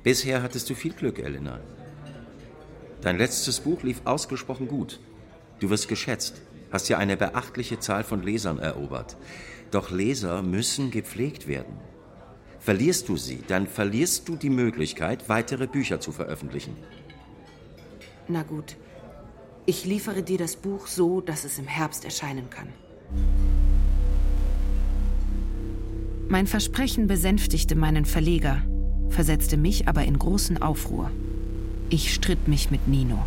[0.02, 1.60] Bisher hattest du viel Glück, Elena.
[3.00, 5.00] Dein letztes Buch lief ausgesprochen gut.
[5.60, 9.16] Du wirst geschätzt, hast ja eine beachtliche Zahl von Lesern erobert.
[9.70, 11.78] Doch Leser müssen gepflegt werden.
[12.58, 16.76] Verlierst du sie, dann verlierst du die Möglichkeit, weitere Bücher zu veröffentlichen.
[18.28, 18.76] Na gut.
[19.70, 22.66] Ich liefere dir das Buch so, dass es im Herbst erscheinen kann.
[26.28, 28.62] Mein Versprechen besänftigte meinen Verleger,
[29.10, 31.12] versetzte mich aber in großen Aufruhr.
[31.88, 33.24] Ich stritt mich mit Nino.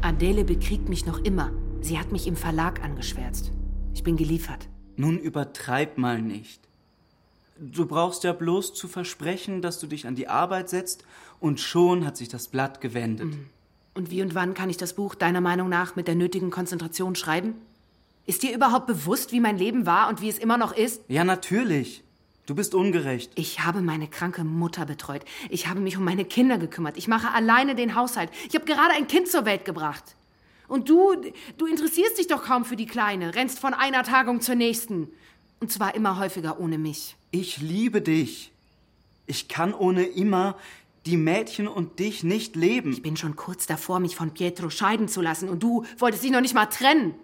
[0.00, 1.52] Adele bekriegt mich noch immer.
[1.82, 3.52] Sie hat mich im Verlag angeschwärzt.
[3.94, 4.68] Ich bin geliefert.
[4.96, 6.62] Nun übertreib mal nicht.
[7.60, 11.04] Du brauchst ja bloß zu versprechen, dass du dich an die Arbeit setzt,
[11.38, 13.28] und schon hat sich das Blatt gewendet.
[13.28, 13.46] Mhm.
[13.94, 17.14] Und wie und wann kann ich das Buch deiner Meinung nach mit der nötigen Konzentration
[17.14, 17.54] schreiben?
[18.24, 21.02] Ist dir überhaupt bewusst, wie mein Leben war und wie es immer noch ist?
[21.08, 22.02] Ja, natürlich.
[22.46, 23.30] Du bist ungerecht.
[23.34, 25.24] Ich habe meine kranke Mutter betreut.
[25.48, 26.96] Ich habe mich um meine Kinder gekümmert.
[26.96, 28.30] Ich mache alleine den Haushalt.
[28.48, 30.16] Ich habe gerade ein Kind zur Welt gebracht.
[30.68, 31.14] Und du,
[31.58, 35.08] du interessierst dich doch kaum für die Kleine, rennst von einer Tagung zur nächsten.
[35.60, 37.16] Und zwar immer häufiger ohne mich.
[37.30, 38.52] Ich liebe dich.
[39.26, 40.56] Ich kann ohne immer
[41.06, 42.92] die Mädchen und dich nicht leben.
[42.92, 46.30] Ich bin schon kurz davor, mich von Pietro scheiden zu lassen und du wolltest dich
[46.30, 47.14] noch nicht mal trennen.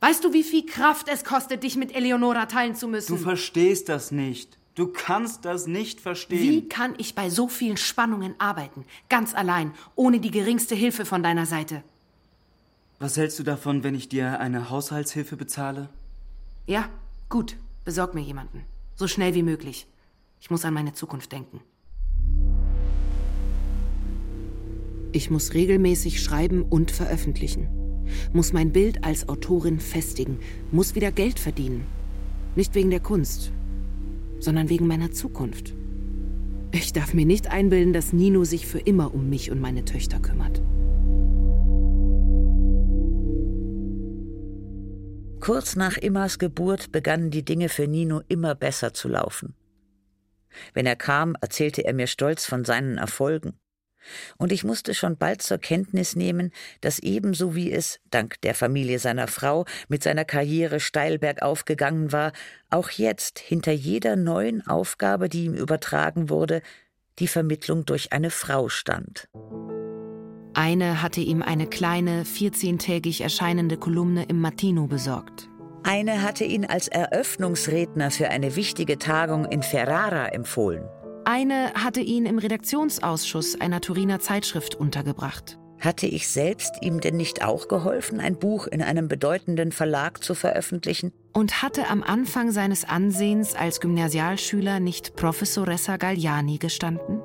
[0.00, 3.16] Weißt du, wie viel Kraft es kostet, dich mit Eleonora teilen zu müssen?
[3.16, 4.58] Du verstehst das nicht.
[4.74, 6.40] Du kannst das nicht verstehen.
[6.40, 8.84] Wie kann ich bei so vielen Spannungen arbeiten?
[9.08, 11.82] Ganz allein, ohne die geringste Hilfe von deiner Seite.
[12.98, 15.88] Was hältst du davon, wenn ich dir eine Haushaltshilfe bezahle?
[16.66, 16.88] Ja,
[17.28, 17.56] gut.
[17.84, 18.64] Besorg mir jemanden.
[18.96, 19.86] So schnell wie möglich.
[20.40, 21.60] Ich muss an meine Zukunft denken.
[25.14, 27.68] Ich muss regelmäßig schreiben und veröffentlichen.
[28.32, 30.40] Muss mein Bild als Autorin festigen.
[30.72, 31.86] Muss wieder Geld verdienen.
[32.56, 33.52] Nicht wegen der Kunst,
[34.40, 35.72] sondern wegen meiner Zukunft.
[36.72, 40.18] Ich darf mir nicht einbilden, dass Nino sich für immer um mich und meine Töchter
[40.18, 40.60] kümmert.
[45.38, 49.54] Kurz nach Immas Geburt begannen die Dinge für Nino immer besser zu laufen.
[50.72, 53.52] Wenn er kam, erzählte er mir stolz von seinen Erfolgen.
[54.36, 58.98] Und ich musste schon bald zur Kenntnis nehmen, dass ebenso wie es, dank der Familie
[58.98, 62.32] seiner Frau, mit seiner Karriere steil bergauf gegangen war,
[62.70, 66.62] auch jetzt hinter jeder neuen Aufgabe, die ihm übertragen wurde,
[67.18, 69.28] die Vermittlung durch eine Frau stand.
[70.54, 75.48] Eine hatte ihm eine kleine, vierzehntägig erscheinende Kolumne im Mattino besorgt.
[75.82, 80.88] Eine hatte ihn als Eröffnungsredner für eine wichtige Tagung in Ferrara empfohlen.
[81.26, 85.58] Eine hatte ihn im Redaktionsausschuss einer Turiner Zeitschrift untergebracht.
[85.80, 90.34] Hatte ich selbst ihm denn nicht auch geholfen, ein Buch in einem bedeutenden Verlag zu
[90.34, 91.12] veröffentlichen?
[91.32, 97.22] Und hatte am Anfang seines Ansehens als Gymnasialschüler nicht Professoressa Galliani gestanden?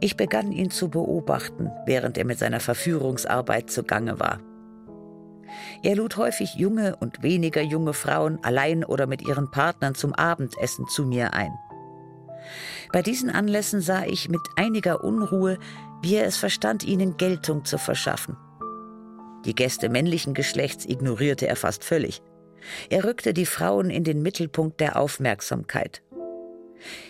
[0.00, 4.40] Ich begann ihn zu beobachten, während er mit seiner Verführungsarbeit zugange war.
[5.82, 10.86] Er lud häufig junge und weniger junge Frauen allein oder mit ihren Partnern zum Abendessen
[10.88, 11.52] zu mir ein.
[12.92, 15.58] Bei diesen Anlässen sah ich mit einiger Unruhe,
[16.02, 18.36] wie er es verstand, ihnen Geltung zu verschaffen.
[19.44, 22.22] Die Gäste männlichen Geschlechts ignorierte er fast völlig.
[22.88, 26.02] Er rückte die Frauen in den Mittelpunkt der Aufmerksamkeit.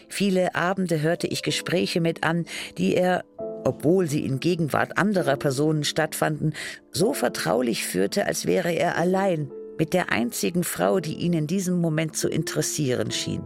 [0.09, 2.47] Viele Abende hörte ich Gespräche mit an,
[2.79, 3.25] die er,
[3.65, 6.55] obwohl sie in Gegenwart anderer Personen stattfanden,
[6.91, 11.81] so vertraulich führte, als wäre er allein mit der einzigen Frau, die ihn in diesem
[11.81, 13.43] Moment zu interessieren schien.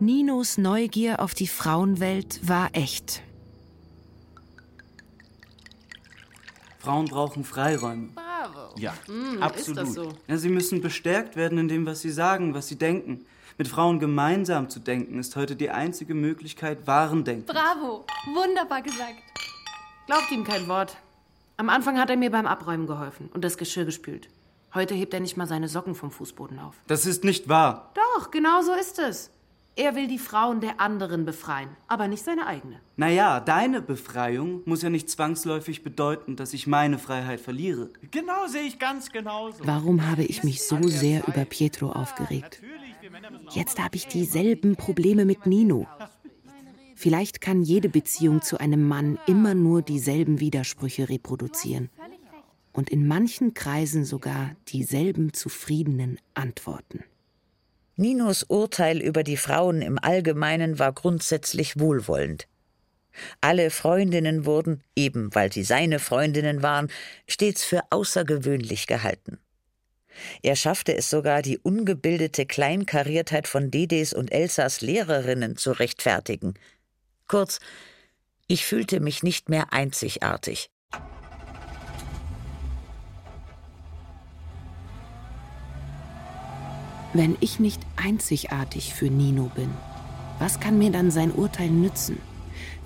[0.00, 3.22] Ninos Neugier auf die Frauenwelt war echt.
[6.78, 8.08] Frauen brauchen Freiräume.
[8.14, 8.74] Bravo.
[8.78, 9.78] Ja, Hm, absolut.
[9.82, 10.12] Ist das so?
[10.26, 13.26] Ja, sie müssen bestärkt werden in dem, was sie sagen, was sie denken.
[13.58, 17.44] Mit Frauen gemeinsam zu denken, ist heute die einzige Möglichkeit, wahren Denken.
[17.44, 19.16] Bravo, wunderbar gesagt.
[20.06, 20.96] Glaubt ihm kein Wort.
[21.58, 24.30] Am Anfang hat er mir beim Abräumen geholfen und das Geschirr gespült.
[24.72, 26.76] Heute hebt er nicht mal seine Socken vom Fußboden auf.
[26.86, 27.92] Das ist nicht wahr.
[27.94, 29.30] Doch, genau so ist es.
[29.76, 32.80] Er will die Frauen der anderen befreien, aber nicht seine eigene.
[32.96, 37.90] Naja, deine Befreiung muss ja nicht zwangsläufig bedeuten, dass ich meine Freiheit verliere.
[38.10, 39.64] Genau sehe ich ganz genauso.
[39.64, 42.62] Warum habe ich mich so sehr über Pietro aufgeregt?
[43.50, 45.86] Jetzt habe ich dieselben Probleme mit Nino.
[46.94, 51.88] Vielleicht kann jede Beziehung zu einem Mann immer nur dieselben Widersprüche reproduzieren
[52.72, 57.04] und in manchen Kreisen sogar dieselben zufriedenen Antworten.
[58.00, 62.48] Ninos Urteil über die Frauen im Allgemeinen war grundsätzlich wohlwollend.
[63.42, 66.90] Alle Freundinnen wurden, eben weil sie seine Freundinnen waren,
[67.28, 69.38] stets für außergewöhnlich gehalten.
[70.40, 76.54] Er schaffte es sogar, die ungebildete Kleinkariertheit von Dedes und Elsas Lehrerinnen zu rechtfertigen.
[77.28, 77.60] Kurz,
[78.46, 80.70] ich fühlte mich nicht mehr einzigartig.
[87.12, 89.70] Wenn ich nicht einzigartig für Nino bin,
[90.38, 92.18] was kann mir dann sein Urteil nützen?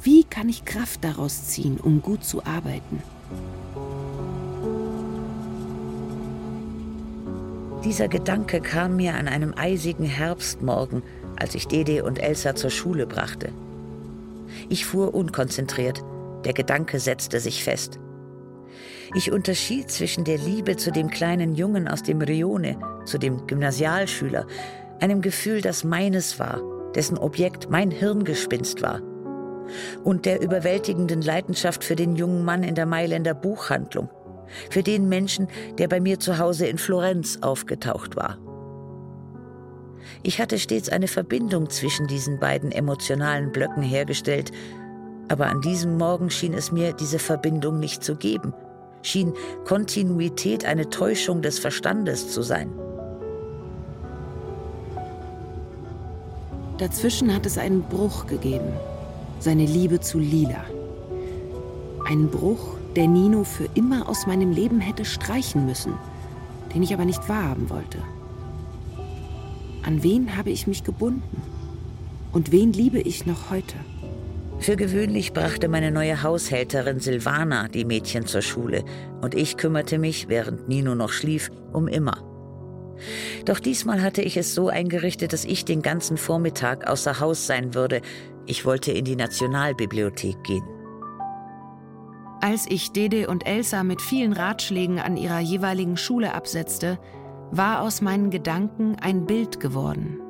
[0.02, 3.02] Wie kann ich Kraft daraus ziehen, um gut zu arbeiten?
[7.84, 11.02] Dieser Gedanke kam mir an einem eisigen Herbstmorgen,
[11.36, 13.52] als ich Dede und Elsa zur Schule brachte.
[14.70, 16.02] Ich fuhr unkonzentriert,
[16.46, 17.98] der Gedanke setzte sich fest.
[19.16, 24.44] Ich unterschied zwischen der Liebe zu dem kleinen Jungen aus dem Rione, zu dem Gymnasialschüler,
[25.00, 26.60] einem Gefühl, das meines war,
[26.96, 29.00] dessen Objekt mein Hirngespinst war,
[30.02, 34.08] und der überwältigenden Leidenschaft für den jungen Mann in der Mailänder Buchhandlung,
[34.68, 35.46] für den Menschen,
[35.78, 38.38] der bei mir zu Hause in Florenz aufgetaucht war.
[40.24, 44.50] Ich hatte stets eine Verbindung zwischen diesen beiden emotionalen Blöcken hergestellt,
[45.28, 48.52] aber an diesem Morgen schien es mir, diese Verbindung nicht zu geben,
[49.04, 49.32] schien
[49.64, 52.70] Kontinuität eine Täuschung des Verstandes zu sein.
[56.78, 58.72] Dazwischen hat es einen Bruch gegeben,
[59.38, 60.64] seine Liebe zu Lila.
[62.06, 65.94] Ein Bruch, der Nino für immer aus meinem Leben hätte streichen müssen,
[66.74, 67.98] den ich aber nicht wahrhaben wollte.
[69.84, 71.42] An wen habe ich mich gebunden?
[72.32, 73.76] Und wen liebe ich noch heute?
[74.58, 78.84] Für gewöhnlich brachte meine neue Haushälterin Silvana die Mädchen zur Schule
[79.20, 82.22] und ich kümmerte mich, während Nino noch schlief, um immer.
[83.44, 87.74] Doch diesmal hatte ich es so eingerichtet, dass ich den ganzen Vormittag außer Haus sein
[87.74, 88.00] würde.
[88.46, 90.64] Ich wollte in die Nationalbibliothek gehen.
[92.40, 96.98] Als ich Dede und Elsa mit vielen Ratschlägen an ihrer jeweiligen Schule absetzte,
[97.50, 100.20] war aus meinen Gedanken ein Bild geworden.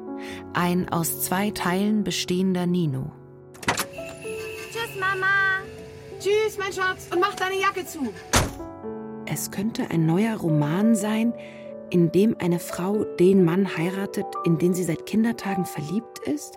[0.52, 3.12] Ein aus zwei Teilen bestehender Nino.
[5.04, 5.60] Mama.
[6.18, 7.08] Tschüss, mein Schatz.
[7.12, 8.12] Und mach deine Jacke zu.
[9.26, 11.34] Es könnte ein neuer Roman sein,
[11.90, 16.56] in dem eine Frau den Mann heiratet, in den sie seit Kindertagen verliebt ist,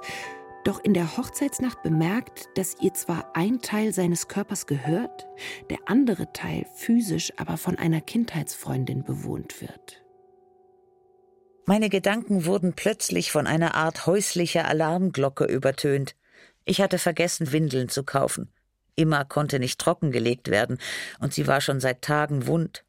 [0.63, 5.27] doch in der Hochzeitsnacht bemerkt, dass ihr zwar ein Teil seines Körpers gehört,
[5.69, 10.03] der andere Teil physisch aber von einer Kindheitsfreundin bewohnt wird.
[11.65, 16.15] Meine Gedanken wurden plötzlich von einer Art häuslicher Alarmglocke übertönt.
[16.69, 18.49] Ich hatte vergessen, Windeln zu kaufen.
[18.95, 20.79] Immer konnte nicht trockengelegt werden,
[21.19, 22.83] und sie war schon seit Tagen wund.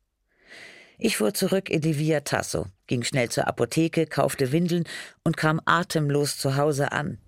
[0.98, 4.82] Ich fuhr zurück in die Via Tasso, ging schnell zur Apotheke, kaufte Windeln
[5.22, 7.18] und kam atemlos zu Hause an.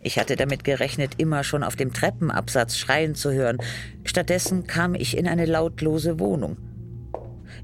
[0.00, 3.58] Ich hatte damit gerechnet, immer schon auf dem Treppenabsatz schreien zu hören.
[4.04, 6.56] Stattdessen kam ich in eine lautlose Wohnung.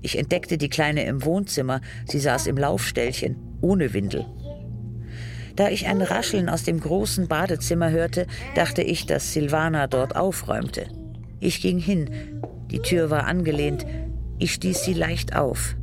[0.00, 1.80] Ich entdeckte die Kleine im Wohnzimmer.
[2.06, 4.26] Sie saß im Laufstellchen, ohne Windel.
[5.56, 10.86] Da ich ein Rascheln aus dem großen Badezimmer hörte, dachte ich, dass Silvana dort aufräumte.
[11.40, 12.08] Ich ging hin.
[12.70, 13.84] Die Tür war angelehnt.
[14.38, 15.76] Ich stieß sie leicht auf.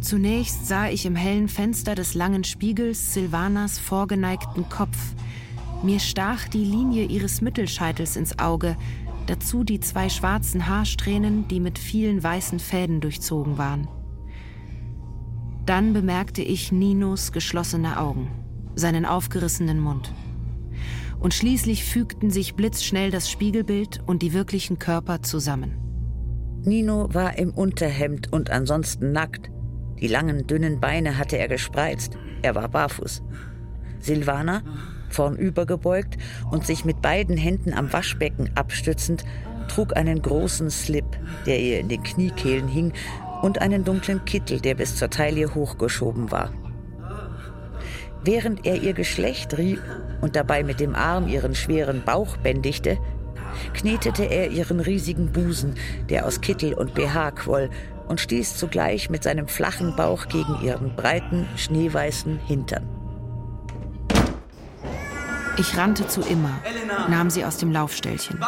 [0.00, 4.96] Zunächst sah ich im hellen Fenster des langen Spiegels Silvanas vorgeneigten Kopf.
[5.82, 8.76] Mir stach die Linie ihres Mittelscheitels ins Auge,
[9.26, 13.88] dazu die zwei schwarzen Haarsträhnen, die mit vielen weißen Fäden durchzogen waren.
[15.70, 18.28] Dann bemerkte ich Ninos geschlossene Augen.
[18.74, 20.12] seinen aufgerissenen Mund.
[21.20, 25.76] Und schließlich fügten sich blitzschnell das Spiegelbild und die wirklichen Körper zusammen.
[26.64, 29.48] Nino war im Unterhemd und ansonsten nackt.
[30.00, 32.18] Die langen, dünnen Beine hatte er gespreizt.
[32.42, 33.22] Er war barfuß.
[34.00, 34.62] Silvana,
[35.08, 36.18] vornübergebeugt
[36.50, 39.24] und sich mit beiden Händen am Waschbecken abstützend,
[39.68, 41.06] trug einen großen Slip,
[41.46, 42.92] der ihr in den Kniekehlen hing,
[43.42, 46.50] und einen dunklen Kittel, der bis zur Taille hochgeschoben war.
[48.22, 49.80] Während er ihr Geschlecht rieb
[50.20, 52.98] und dabei mit dem Arm ihren schweren Bauch bändigte,
[53.72, 55.74] knetete er ihren riesigen Busen,
[56.08, 57.70] der aus Kittel und BH quoll,
[58.08, 62.99] und stieß zugleich mit seinem flachen Bauch gegen ihren breiten, schneeweißen Hintern.
[65.56, 66.60] Ich rannte zu Imma,
[67.08, 68.40] nahm sie aus dem Laufstellchen,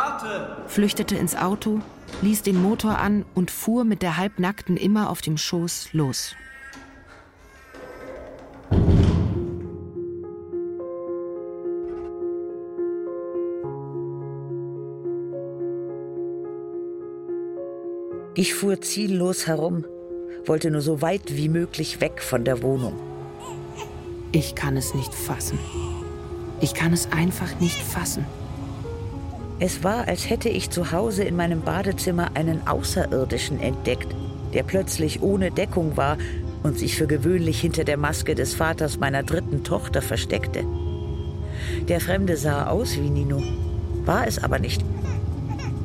[0.67, 1.81] flüchtete ins Auto,
[2.23, 6.35] ließ den Motor an und fuhr mit der halbnackten Imma auf dem Schoß los.
[18.35, 19.85] Ich fuhr ziellos herum,
[20.47, 22.99] wollte nur so weit wie möglich weg von der Wohnung.
[24.33, 25.59] Ich kann es nicht fassen.
[26.63, 28.25] Ich kann es einfach nicht fassen.
[29.59, 34.15] Es war, als hätte ich zu Hause in meinem Badezimmer einen Außerirdischen entdeckt,
[34.55, 36.19] der plötzlich ohne Deckung war
[36.63, 40.65] und sich für gewöhnlich hinter der Maske des Vaters meiner dritten Tochter versteckte.
[41.89, 43.43] Der Fremde sah aus wie Nino,
[44.05, 44.85] war es aber nicht.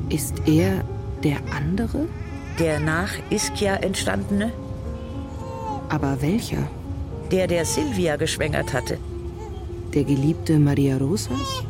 [0.09, 0.83] Ist er
[1.23, 2.05] der andere?
[2.59, 4.51] Der nach Ischia entstandene?
[5.89, 6.69] Aber welcher?
[7.31, 8.99] Der, der Silvia geschwängert hatte.
[9.93, 11.63] Der geliebte Maria Rosas?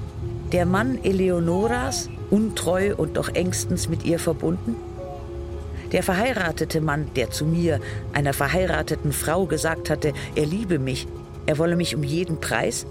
[0.52, 4.76] Der Mann Eleonoras, untreu und doch engstens mit ihr verbunden?
[5.92, 7.80] Der verheiratete Mann, der zu mir,
[8.14, 11.08] einer verheirateten Frau, gesagt hatte, er liebe mich,
[11.46, 12.86] er wolle mich um jeden Preis?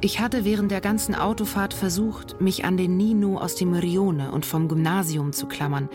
[0.00, 4.44] Ich hatte während der ganzen Autofahrt versucht, mich an den Nino aus dem Rione und
[4.44, 5.88] vom Gymnasium zu klammern,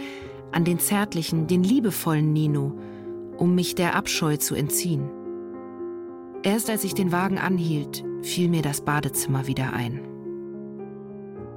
[0.54, 2.72] an den zärtlichen, den liebevollen Nino,
[3.38, 5.10] um mich der Abscheu zu entziehen.
[6.48, 10.00] Erst als ich den Wagen anhielt, fiel mir das Badezimmer wieder ein.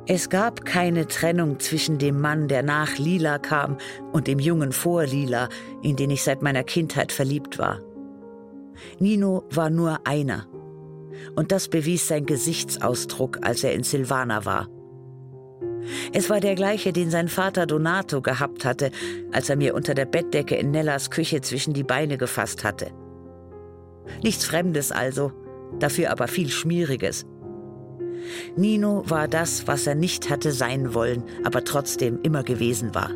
[0.09, 3.76] Es gab keine Trennung zwischen dem Mann, der nach Lila kam,
[4.11, 5.49] und dem Jungen vor Lila,
[5.80, 7.78] in den ich seit meiner Kindheit verliebt war.
[8.99, 10.49] Nino war nur einer
[11.36, 14.66] und das bewies sein Gesichtsausdruck, als er in Silvana war.
[16.12, 18.91] Es war der gleiche, den sein Vater Donato gehabt hatte,
[19.30, 22.91] als er mir unter der Bettdecke in Nellas Küche zwischen die Beine gefasst hatte.
[24.23, 25.33] Nichts Fremdes also,
[25.79, 27.27] dafür aber viel Schmieriges.
[28.57, 33.11] Nino war das, was er nicht hatte sein wollen, aber trotzdem immer gewesen war.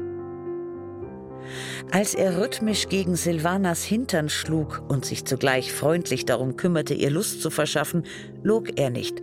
[1.90, 7.42] Als er rhythmisch gegen Silvanas Hintern schlug und sich zugleich freundlich darum kümmerte, ihr Lust
[7.42, 8.04] zu verschaffen,
[8.42, 9.22] log er nicht.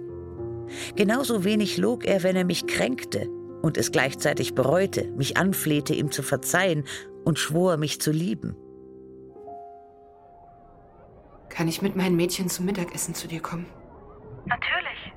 [0.96, 3.28] Genauso wenig log er, wenn er mich kränkte
[3.62, 6.84] und es gleichzeitig bereute, mich anflehte, ihm zu verzeihen
[7.26, 8.56] und schwor, mich zu lieben.
[11.54, 13.66] Kann ich mit meinen Mädchen zum Mittagessen zu dir kommen?
[14.46, 15.14] Natürlich.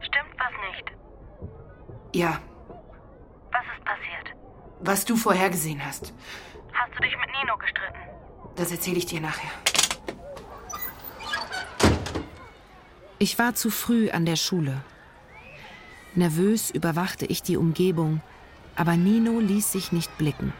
[0.00, 0.92] Stimmt was nicht?
[2.14, 2.38] Ja,
[3.50, 4.36] Was ist passiert?
[4.84, 6.12] was du vorhergesehen hast.
[6.72, 7.98] Hast du dich mit Nino gestritten?
[8.56, 9.50] Das erzähle ich dir nachher.
[13.18, 14.82] Ich war zu früh an der Schule.
[16.14, 18.20] Nervös überwachte ich die Umgebung,
[18.76, 20.52] aber Nino ließ sich nicht blicken.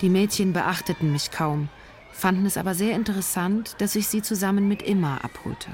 [0.00, 1.68] Die Mädchen beachteten mich kaum,
[2.18, 5.70] fanden es aber sehr interessant, dass ich sie zusammen mit Imma abholte.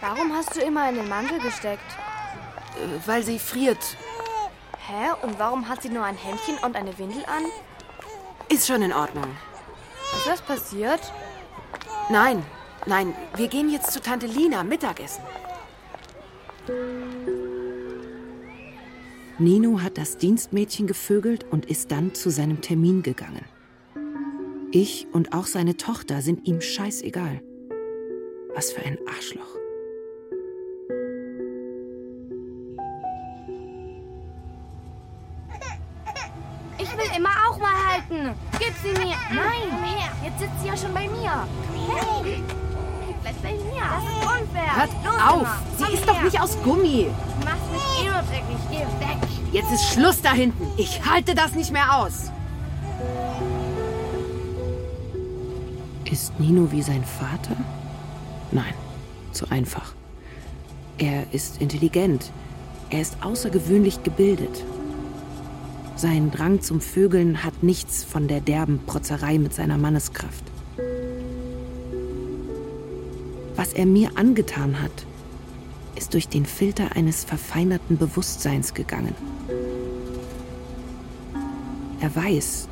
[0.00, 1.84] Warum hast du immer in den Mantel gesteckt?
[2.76, 3.96] Äh, weil sie friert.
[4.78, 5.10] Hä?
[5.22, 7.44] Und warum hat sie nur ein Hemdchen und eine Windel an?
[8.48, 9.26] Ist schon in Ordnung.
[10.16, 11.00] Ist das passiert?
[12.08, 12.42] Nein,
[12.86, 15.22] nein, wir gehen jetzt zu Tante Lina Mittagessen.
[19.38, 23.44] Nino hat das Dienstmädchen gevögelt und ist dann zu seinem Termin gegangen.
[24.72, 27.40] Ich und auch seine Tochter sind ihm scheißegal.
[28.54, 29.56] Was für ein Arschloch.
[36.78, 38.34] Ich will immer auch mal halten.
[38.58, 39.16] Gib sie mir.
[39.30, 40.10] Nein, komm her.
[40.24, 41.46] Jetzt sitzt sie ja schon bei mir.
[41.72, 42.36] Komm her.
[43.22, 43.82] Bleib bei mir.
[43.82, 44.76] Das ist unfair.
[44.76, 45.40] Hört Los, auf!
[45.40, 45.62] Emma.
[45.76, 46.24] Sie Komm ist doch her.
[46.24, 47.06] nicht aus Gummi.
[47.40, 48.56] Du machst mich eh nur dreckig.
[48.70, 49.18] Geh weg.
[49.52, 50.66] Jetzt ist Schluss da hinten.
[50.78, 52.30] Ich halte das nicht mehr aus.
[56.10, 57.56] Ist Nino wie sein Vater?
[58.50, 58.74] Nein,
[59.30, 59.94] zu einfach.
[60.98, 62.32] Er ist intelligent.
[62.90, 64.64] Er ist außergewöhnlich gebildet.
[65.94, 70.44] Sein Drang zum Vögeln hat nichts von der derben Protzerei mit seiner Manneskraft.
[73.54, 75.06] Was er mir angetan hat,
[75.94, 79.14] ist durch den Filter eines verfeinerten Bewusstseins gegangen.
[82.00, 82.66] Er weiß,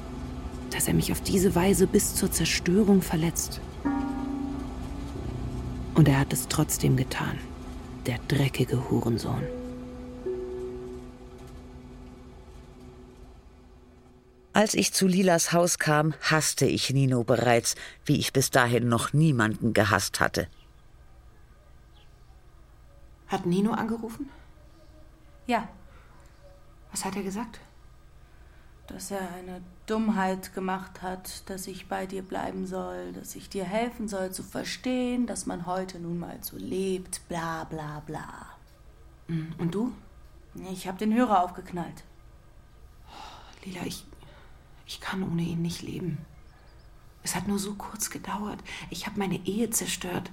[0.71, 3.61] dass er mich auf diese Weise bis zur Zerstörung verletzt.
[5.95, 7.39] Und er hat es trotzdem getan,
[8.07, 9.43] der dreckige Hurensohn.
[14.53, 19.12] Als ich zu Lilas Haus kam, hasste ich Nino bereits, wie ich bis dahin noch
[19.12, 20.49] niemanden gehasst hatte.
[23.29, 24.29] Hat Nino angerufen?
[25.47, 25.69] Ja,
[26.93, 27.61] Was hat er gesagt?
[28.89, 33.64] Dass er eine Dummheit gemacht hat, dass ich bei dir bleiben soll, dass ich dir
[33.64, 38.47] helfen soll zu verstehen, dass man heute nun mal so lebt, bla bla bla.
[39.28, 39.93] Hm, Und du?
[40.72, 42.03] Ich habe den Hörer aufgeknallt.
[43.64, 44.05] Lila, ich,
[44.86, 46.18] ich kann ohne ihn nicht leben.
[47.22, 48.59] Es hat nur so kurz gedauert.
[48.89, 50.30] Ich habe meine Ehe zerstört,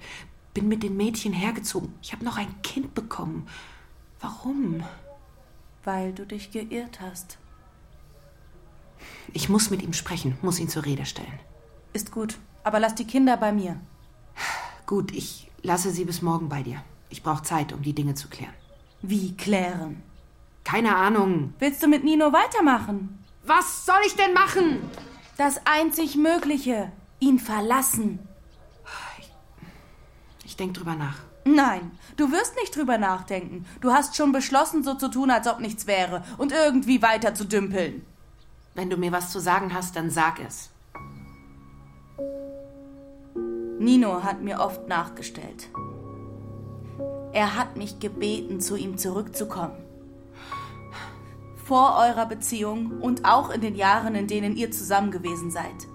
[0.53, 1.93] bin mit den Mädchen hergezogen.
[2.01, 3.47] Ich habe noch ein Kind bekommen.
[4.21, 4.83] Warum?
[5.83, 7.37] Weil du dich geirrt hast.
[9.33, 11.39] Ich muss mit ihm sprechen, muss ihn zur Rede stellen.
[11.93, 13.79] Ist gut, aber lass die Kinder bei mir.
[14.85, 16.83] Gut, ich lasse sie bis morgen bei dir.
[17.09, 18.53] Ich brauche Zeit, um die Dinge zu klären.
[19.01, 20.03] Wie klären?
[20.63, 21.53] Keine Ahnung.
[21.59, 23.23] Willst du mit Nino weitermachen?
[23.43, 24.81] Was soll ich denn machen?
[25.37, 26.91] Das einzig Mögliche.
[27.19, 28.19] Ihn verlassen.
[30.45, 31.17] Ich denke drüber nach.
[31.43, 33.65] Nein, du wirst nicht drüber nachdenken.
[33.81, 37.45] Du hast schon beschlossen, so zu tun, als ob nichts wäre und irgendwie weiter zu
[37.45, 38.05] dümpeln.
[38.75, 40.69] Wenn du mir was zu sagen hast, dann sag es.
[43.79, 45.69] Nino hat mir oft nachgestellt.
[47.31, 49.77] Er hat mich gebeten, zu ihm zurückzukommen.
[51.65, 55.87] Vor eurer Beziehung und auch in den Jahren, in denen ihr zusammen gewesen seid.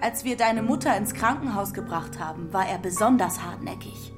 [0.00, 4.12] Als wir deine Mutter ins Krankenhaus gebracht haben, war er besonders hartnäckig.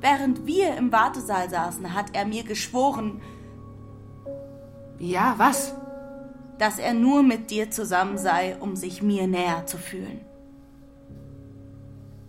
[0.00, 3.22] Während wir im Wartesaal saßen, hat er mir geschworen,
[4.98, 5.74] Ja, was?
[6.58, 10.20] Dass er nur mit dir zusammen sei, um sich mir näher zu fühlen.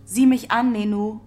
[0.04, 1.20] Sieh mich an, Nenu.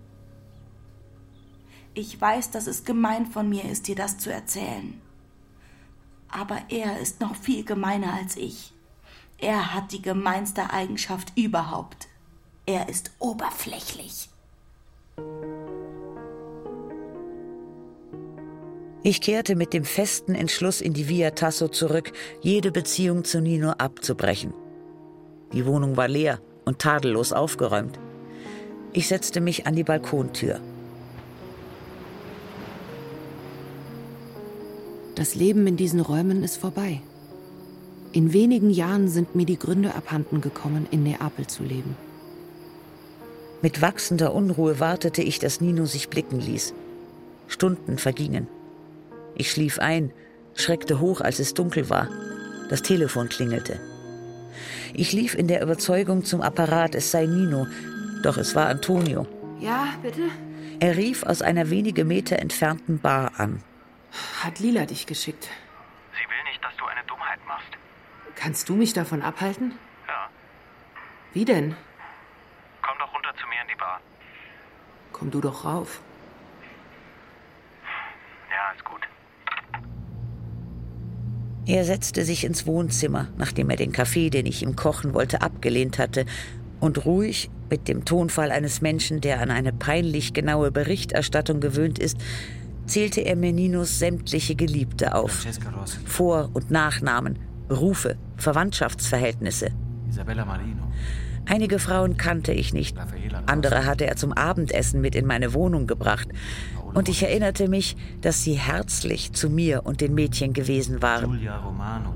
[1.93, 5.01] Ich weiß, dass es gemein von mir ist, dir das zu erzählen.
[6.29, 8.73] Aber er ist noch viel gemeiner als ich.
[9.37, 12.07] Er hat die gemeinste Eigenschaft überhaupt.
[12.65, 14.29] Er ist oberflächlich.
[19.01, 23.71] Ich kehrte mit dem festen Entschluss in die Via Tasso zurück, jede Beziehung zu Nino
[23.71, 24.53] abzubrechen.
[25.53, 27.97] Die Wohnung war leer und tadellos aufgeräumt.
[28.91, 30.59] Ich setzte mich an die Balkontür.
[35.15, 37.01] Das Leben in diesen Räumen ist vorbei.
[38.11, 41.95] In wenigen Jahren sind mir die Gründe abhanden gekommen, in Neapel zu leben.
[43.61, 46.73] Mit wachsender Unruhe wartete ich, dass Nino sich blicken ließ.
[47.47, 48.47] Stunden vergingen.
[49.39, 50.11] Ich schlief ein,
[50.53, 52.09] schreckte hoch, als es dunkel war.
[52.69, 53.79] Das Telefon klingelte.
[54.93, 57.65] Ich lief in der Überzeugung zum Apparat, es sei Nino,
[58.21, 59.25] doch es war Antonio.
[59.61, 60.23] Ja, bitte?
[60.81, 63.63] Er rief aus einer wenige Meter entfernten Bar an.
[64.43, 65.47] Hat Lila dich geschickt?
[66.11, 67.69] Sie will nicht, dass du eine Dummheit machst.
[68.35, 69.71] Kannst du mich davon abhalten?
[70.05, 70.29] Ja,
[71.33, 71.77] Wie denn?
[72.81, 74.01] komm doch runter zu mir in die Bar.
[75.13, 76.01] Komm du doch rauf.
[78.51, 78.99] Ja, ist gut.
[81.69, 85.99] Er setzte sich ins Wohnzimmer, nachdem er den Kaffee, den ich ihm kochen wollte, abgelehnt
[85.99, 86.25] hatte,
[86.79, 92.17] und ruhig, mit dem Tonfall eines Menschen, der an eine peinlich genaue Berichterstattung gewöhnt ist,
[92.87, 95.45] zählte er mir Ninos sämtliche Geliebte auf.
[96.05, 99.69] Vor- und Nachnamen, Berufe, Verwandtschaftsverhältnisse.
[100.09, 100.87] Isabella Marino,
[101.45, 102.95] Einige Frauen kannte ich nicht,
[103.45, 106.29] andere hatte er zum Abendessen mit in meine Wohnung gebracht.
[106.93, 111.31] Und ich erinnerte mich, dass sie herzlich zu mir und den Mädchen gewesen waren.
[111.31, 112.13] Giulia Romano.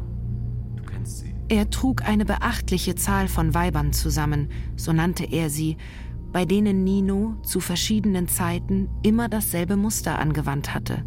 [0.75, 1.33] Du kennst sie.
[1.49, 5.77] Er trug eine beachtliche Zahl von Weibern zusammen, so nannte er sie,
[6.31, 11.05] bei denen Nino zu verschiedenen Zeiten immer dasselbe Muster angewandt hatte.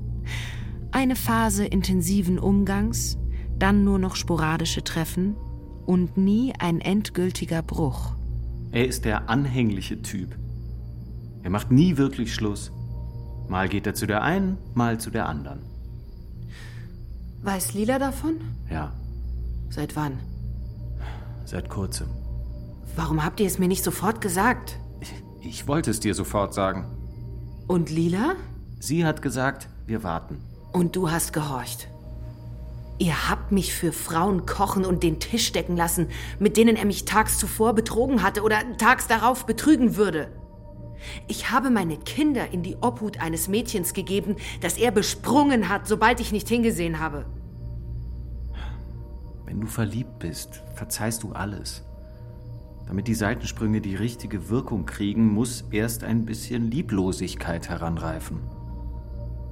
[0.93, 3.19] Eine Phase intensiven Umgangs,
[3.59, 5.35] dann nur noch sporadische Treffen
[5.85, 8.15] und nie ein endgültiger Bruch.
[8.73, 10.37] Er ist der anhängliche Typ.
[11.43, 12.73] Er macht nie wirklich Schluss.
[13.49, 15.61] Mal geht er zu der einen, mal zu der anderen.
[17.43, 18.41] Weiß Lila davon?
[18.71, 18.93] Ja,
[19.71, 20.19] Seit wann?
[21.45, 22.09] seit kurzem.
[22.97, 24.79] Warum habt ihr es mir nicht sofort gesagt?
[25.43, 26.87] Ich wollte es dir sofort sagen.
[27.69, 28.35] Und Lila?
[28.81, 30.41] Sie hat gesagt, wir warten.
[30.73, 31.87] Und du hast gehorcht.
[32.99, 36.09] Ihr habt mich für Frauen kochen und den Tisch decken lassen,
[36.41, 40.29] mit denen er mich tags zuvor betrogen hatte oder tags darauf betrügen würde.
[41.29, 46.21] Ich habe meine Kinder in die Obhut eines Mädchens gegeben, das er besprungen hat, sobald
[46.21, 47.27] ich nicht hingesehen habe.
[49.45, 51.85] Wenn du verliebt bist, verzeihst du alles.
[52.87, 58.41] Damit die Seitensprünge die richtige Wirkung kriegen, muss erst ein bisschen Lieblosigkeit heranreifen.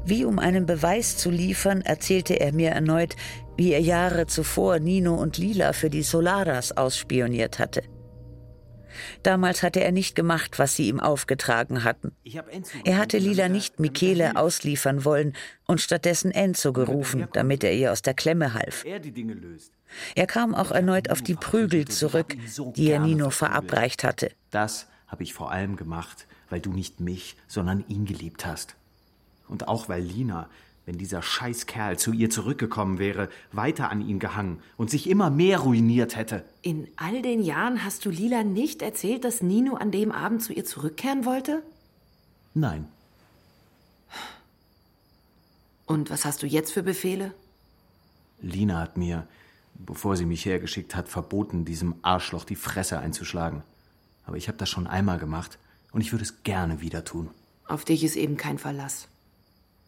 [0.06, 3.16] Wie um einen Beweis zu liefern, erzählte er mir erneut,
[3.56, 7.82] wie er Jahre zuvor Nino und Lila für die Solaras ausspioniert hatte.
[9.22, 12.12] Damals hatte er nicht gemacht, was sie ihm aufgetragen hatten.
[12.84, 15.34] Er hatte Lila nicht Michele ausliefern wollen
[15.66, 18.84] und stattdessen Enzo gerufen, damit er ihr aus der Klemme half.
[20.14, 22.36] Er kam auch erneut auf die Prügel zurück,
[22.76, 24.30] die er Nino verabreicht hatte.
[24.50, 28.76] Das habe ich vor allem gemacht, weil du nicht mich, sondern ihn geliebt hast.
[29.46, 30.48] Und auch weil Lina,
[30.86, 35.60] wenn dieser Scheißkerl zu ihr zurückgekommen wäre, weiter an ihn gehangen und sich immer mehr
[35.60, 36.44] ruiniert hätte.
[36.62, 40.52] In all den Jahren hast du Lila nicht erzählt, dass Nino an dem Abend zu
[40.52, 41.62] ihr zurückkehren wollte?
[42.52, 42.86] Nein.
[45.86, 47.34] Und was hast du jetzt für Befehle?
[48.40, 49.26] Lina hat mir,
[49.74, 53.62] bevor sie mich hergeschickt hat, verboten, diesem Arschloch die Fresse einzuschlagen.
[54.26, 55.58] Aber ich habe das schon einmal gemacht
[55.92, 57.30] und ich würde es gerne wieder tun.
[57.66, 59.08] Auf dich ist eben kein Verlass.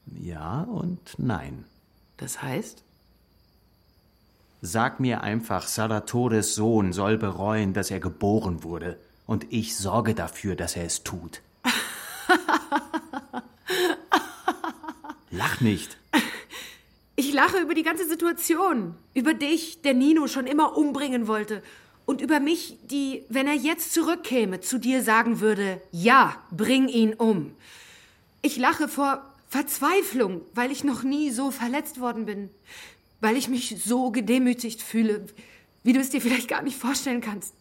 [0.06, 1.64] Ja und nein.
[2.16, 2.82] Das heißt?
[4.62, 8.98] Sag mir einfach, Saratores Sohn soll bereuen, dass er geboren wurde.
[9.26, 11.42] Und ich sorge dafür, dass er es tut.
[15.30, 15.98] Lach nicht.
[17.16, 18.94] Ich lache über die ganze Situation.
[19.14, 21.62] Über dich, der Nino schon immer umbringen wollte.
[22.06, 27.14] Und über mich, die, wenn er jetzt zurückkäme, zu dir sagen würde, ja, bring ihn
[27.14, 27.52] um.
[28.42, 32.50] Ich lache vor Verzweiflung, weil ich noch nie so verletzt worden bin.
[33.20, 35.26] Weil ich mich so gedemütigt fühle,
[35.82, 37.54] wie du es dir vielleicht gar nicht vorstellen kannst.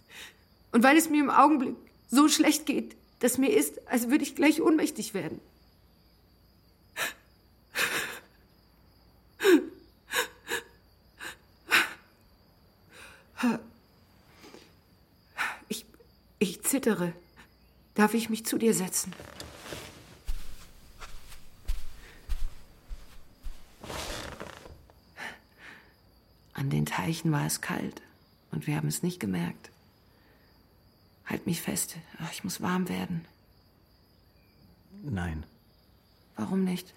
[0.71, 1.75] Und weil es mir im Augenblick
[2.09, 5.39] so schlecht geht, dass mir ist, als würde ich gleich ohnmächtig werden.
[15.69, 15.85] Ich,
[16.39, 17.13] ich zittere.
[17.93, 19.13] Darf ich mich zu dir setzen?
[27.05, 28.01] Teichen war es kalt
[28.49, 29.69] und wir haben es nicht gemerkt.
[31.27, 33.25] Halt mich fest, Ach, ich muss warm werden.
[35.03, 35.45] Nein.
[36.35, 36.95] Warum nicht?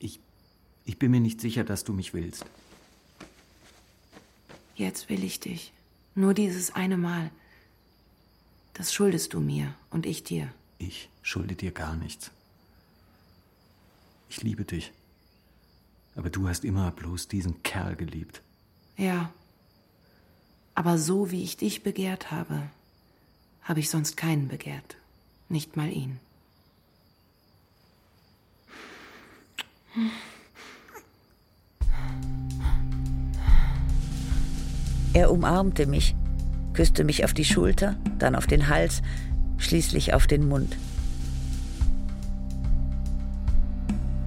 [0.00, 0.18] Ich,
[0.84, 2.44] ich bin mir nicht sicher, dass du mich willst.
[4.74, 5.72] Jetzt will ich dich.
[6.16, 7.30] Nur dieses eine Mal.
[8.74, 10.52] Das schuldest du mir und ich dir.
[10.78, 12.32] Ich schulde dir gar nichts.
[14.28, 14.92] Ich liebe dich.
[16.14, 18.42] Aber du hast immer bloß diesen Kerl geliebt.
[18.96, 19.30] Ja.
[20.74, 22.62] Aber so wie ich dich begehrt habe,
[23.62, 24.96] habe ich sonst keinen begehrt.
[25.48, 26.18] Nicht mal ihn.
[35.14, 36.14] Er umarmte mich,
[36.72, 39.02] küsste mich auf die Schulter, dann auf den Hals,
[39.58, 40.76] schließlich auf den Mund.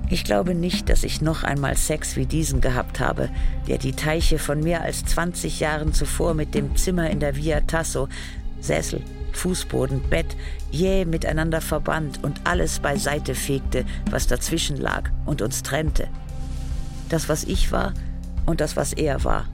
[0.09, 3.29] Ich glaube nicht, dass ich noch einmal Sex wie diesen gehabt habe,
[3.67, 7.61] der die Teiche von mehr als 20 Jahren zuvor mit dem Zimmer in der Via
[7.61, 8.07] Tasso,
[8.61, 9.01] Sessel,
[9.33, 10.37] Fußboden, Bett,
[10.71, 16.07] jäh miteinander verband und alles beiseite fegte, was dazwischen lag und uns trennte.
[17.09, 17.93] Das, was ich war
[18.45, 19.47] und das, was er war.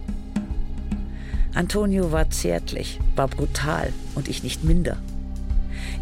[1.54, 4.98] Antonio war zärtlich, war brutal und ich nicht minder.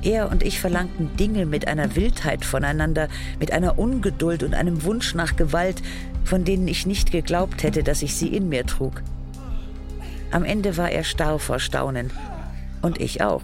[0.01, 5.13] Er und ich verlangten Dinge mit einer Wildheit voneinander, mit einer Ungeduld und einem Wunsch
[5.13, 5.81] nach Gewalt,
[6.23, 9.01] von denen ich nicht geglaubt hätte, dass ich sie in mir trug.
[10.31, 12.11] Am Ende war er starr vor Staunen.
[12.81, 13.41] Und ich auch.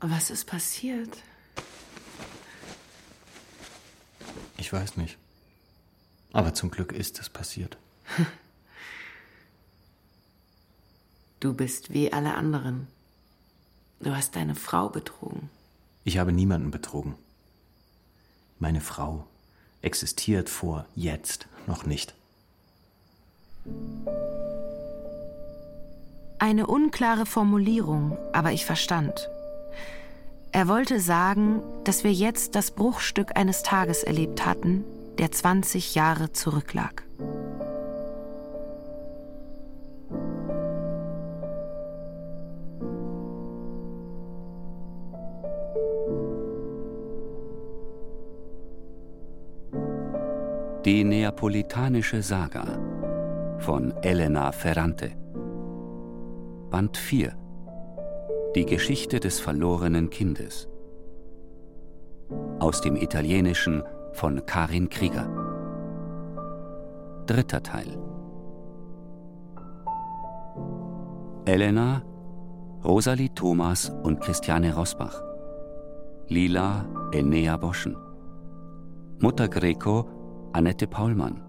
[0.00, 1.16] Was ist passiert?
[4.58, 5.21] Ich weiß nicht.
[6.32, 7.76] Aber zum Glück ist es passiert.
[11.40, 12.86] Du bist wie alle anderen.
[13.98, 15.50] Du hast deine Frau betrogen.
[16.04, 17.16] Ich habe niemanden betrogen.
[18.60, 19.26] Meine Frau
[19.80, 22.14] existiert vor jetzt noch nicht.
[26.38, 29.28] Eine unklare Formulierung, aber ich verstand.
[30.52, 34.84] Er wollte sagen, dass wir jetzt das Bruchstück eines Tages erlebt hatten,
[35.18, 37.04] der 20 Jahre zurücklag.
[50.84, 52.64] Die neapolitanische Saga
[53.58, 55.12] von Elena Ferrante.
[56.70, 57.36] Band 4
[58.56, 60.68] Die Geschichte des verlorenen Kindes.
[62.58, 65.28] Aus dem Italienischen von Karin Krieger.
[67.26, 67.98] Dritter Teil.
[71.44, 72.02] Elena,
[72.84, 75.22] Rosalie Thomas und Christiane Rosbach.
[76.28, 77.96] Lila, Enea Boschen.
[79.20, 80.08] Mutter Greco,
[80.52, 81.42] Annette Paulmann.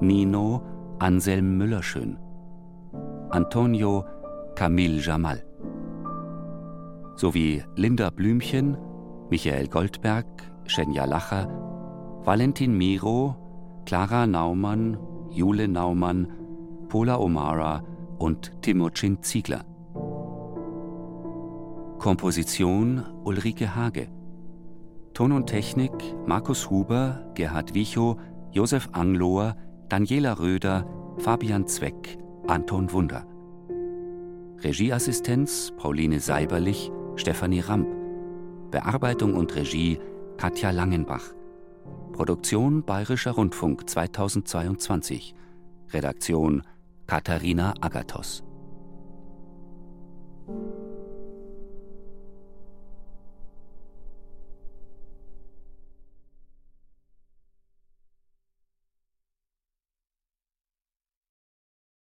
[0.00, 0.62] Nino,
[0.98, 2.18] Anselm Müllerschön.
[3.30, 4.04] Antonio,
[4.54, 5.42] Camille Jamal.
[7.16, 8.76] Sowie Linda Blümchen,
[9.30, 10.26] Michael Goldberg,
[10.66, 11.48] Schenja Lacher,
[12.24, 13.36] Valentin Miro,
[13.86, 14.98] Clara Naumann,
[15.30, 16.28] Jule Naumann,
[16.88, 17.82] Pola O'Mara
[18.18, 19.64] und Timocin Ziegler.
[21.98, 24.08] Komposition Ulrike Hage.
[25.14, 25.92] Ton und Technik
[26.26, 28.16] Markus Huber, Gerhard Wichow,
[28.52, 29.56] Josef Anglohr,
[29.88, 30.86] Daniela Röder,
[31.18, 33.26] Fabian Zweck, Anton Wunder.
[34.62, 37.88] Regieassistenz Pauline Seiberlich, Stefanie Ramp.
[38.70, 39.98] Bearbeitung und Regie
[40.40, 41.34] Katja Langenbach.
[42.12, 45.34] Produktion Bayerischer Rundfunk 2022.
[45.92, 46.62] Redaktion
[47.06, 48.42] Katharina Agathos.